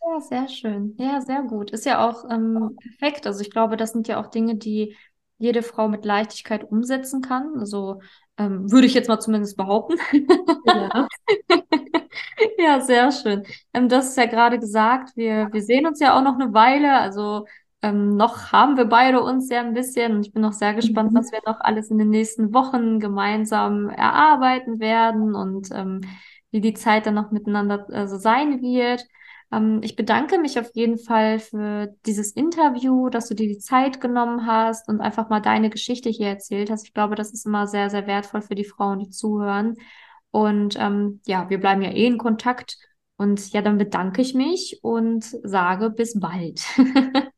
Ja, 0.08 0.20
sehr 0.20 0.48
schön. 0.48 0.94
Ja, 0.98 1.20
sehr 1.20 1.42
gut. 1.42 1.70
Ist 1.70 1.84
ja 1.84 2.08
auch 2.08 2.24
ähm, 2.30 2.76
perfekt. 2.80 3.26
Also 3.26 3.40
ich 3.40 3.50
glaube, 3.50 3.76
das 3.76 3.92
sind 3.92 4.08
ja 4.08 4.20
auch 4.20 4.28
Dinge, 4.28 4.56
die 4.56 4.96
jede 5.38 5.62
Frau 5.62 5.88
mit 5.88 6.04
Leichtigkeit 6.04 6.64
umsetzen 6.70 7.20
kann. 7.20 7.58
Also 7.58 8.00
ähm, 8.38 8.70
würde 8.70 8.86
ich 8.86 8.94
jetzt 8.94 9.08
mal 9.08 9.20
zumindest 9.20 9.56
behaupten. 9.56 9.98
Ja. 10.66 11.08
ja, 12.58 12.80
sehr 12.80 13.12
schön. 13.12 13.44
Ähm, 13.74 13.88
das 13.88 14.08
ist 14.10 14.16
ja 14.16 14.26
gerade 14.26 14.58
gesagt, 14.58 15.16
wir, 15.16 15.48
wir 15.52 15.62
sehen 15.62 15.86
uns 15.86 16.00
ja 16.00 16.16
auch 16.16 16.22
noch 16.22 16.38
eine 16.38 16.54
Weile. 16.54 16.98
Also 16.98 17.46
ähm, 17.82 18.16
noch 18.16 18.52
haben 18.52 18.76
wir 18.76 18.86
beide 18.86 19.22
uns 19.22 19.50
ja 19.50 19.60
ein 19.60 19.74
bisschen 19.74 20.16
und 20.16 20.26
ich 20.26 20.32
bin 20.32 20.42
noch 20.42 20.52
sehr 20.52 20.74
gespannt, 20.74 21.12
mhm. 21.12 21.18
was 21.18 21.32
wir 21.32 21.40
noch 21.46 21.60
alles 21.60 21.90
in 21.90 21.98
den 21.98 22.10
nächsten 22.10 22.54
Wochen 22.54 22.98
gemeinsam 22.98 23.88
erarbeiten 23.90 24.80
werden 24.80 25.34
und 25.34 25.68
ähm, 25.72 26.00
wie 26.50 26.60
die 26.60 26.74
Zeit 26.74 27.06
dann 27.06 27.14
noch 27.14 27.30
miteinander 27.30 27.86
also 27.90 28.16
sein 28.16 28.62
wird. 28.62 29.04
Ähm, 29.52 29.80
ich 29.82 29.96
bedanke 29.96 30.38
mich 30.38 30.58
auf 30.58 30.70
jeden 30.74 30.98
Fall 30.98 31.38
für 31.38 31.94
dieses 32.06 32.32
Interview, 32.32 33.08
dass 33.08 33.28
du 33.28 33.34
dir 33.34 33.48
die 33.48 33.58
Zeit 33.58 34.00
genommen 34.00 34.46
hast 34.46 34.88
und 34.88 35.00
einfach 35.00 35.28
mal 35.28 35.40
deine 35.40 35.70
Geschichte 35.70 36.08
hier 36.10 36.28
erzählt 36.28 36.70
hast. 36.70 36.86
Ich 36.86 36.94
glaube, 36.94 37.14
das 37.14 37.32
ist 37.32 37.46
immer 37.46 37.66
sehr, 37.66 37.90
sehr 37.90 38.06
wertvoll 38.06 38.42
für 38.42 38.54
die 38.54 38.64
Frauen, 38.64 38.98
die 39.00 39.10
zuhören. 39.10 39.76
Und 40.30 40.76
ähm, 40.78 41.20
ja, 41.26 41.48
wir 41.50 41.58
bleiben 41.58 41.82
ja 41.82 41.90
eh 41.90 42.06
in 42.06 42.18
Kontakt. 42.18 42.76
Und 43.16 43.52
ja, 43.52 43.62
dann 43.62 43.78
bedanke 43.78 44.22
ich 44.22 44.34
mich 44.34 44.78
und 44.82 45.24
sage 45.24 45.90
bis 45.90 46.18
bald. 46.20 46.62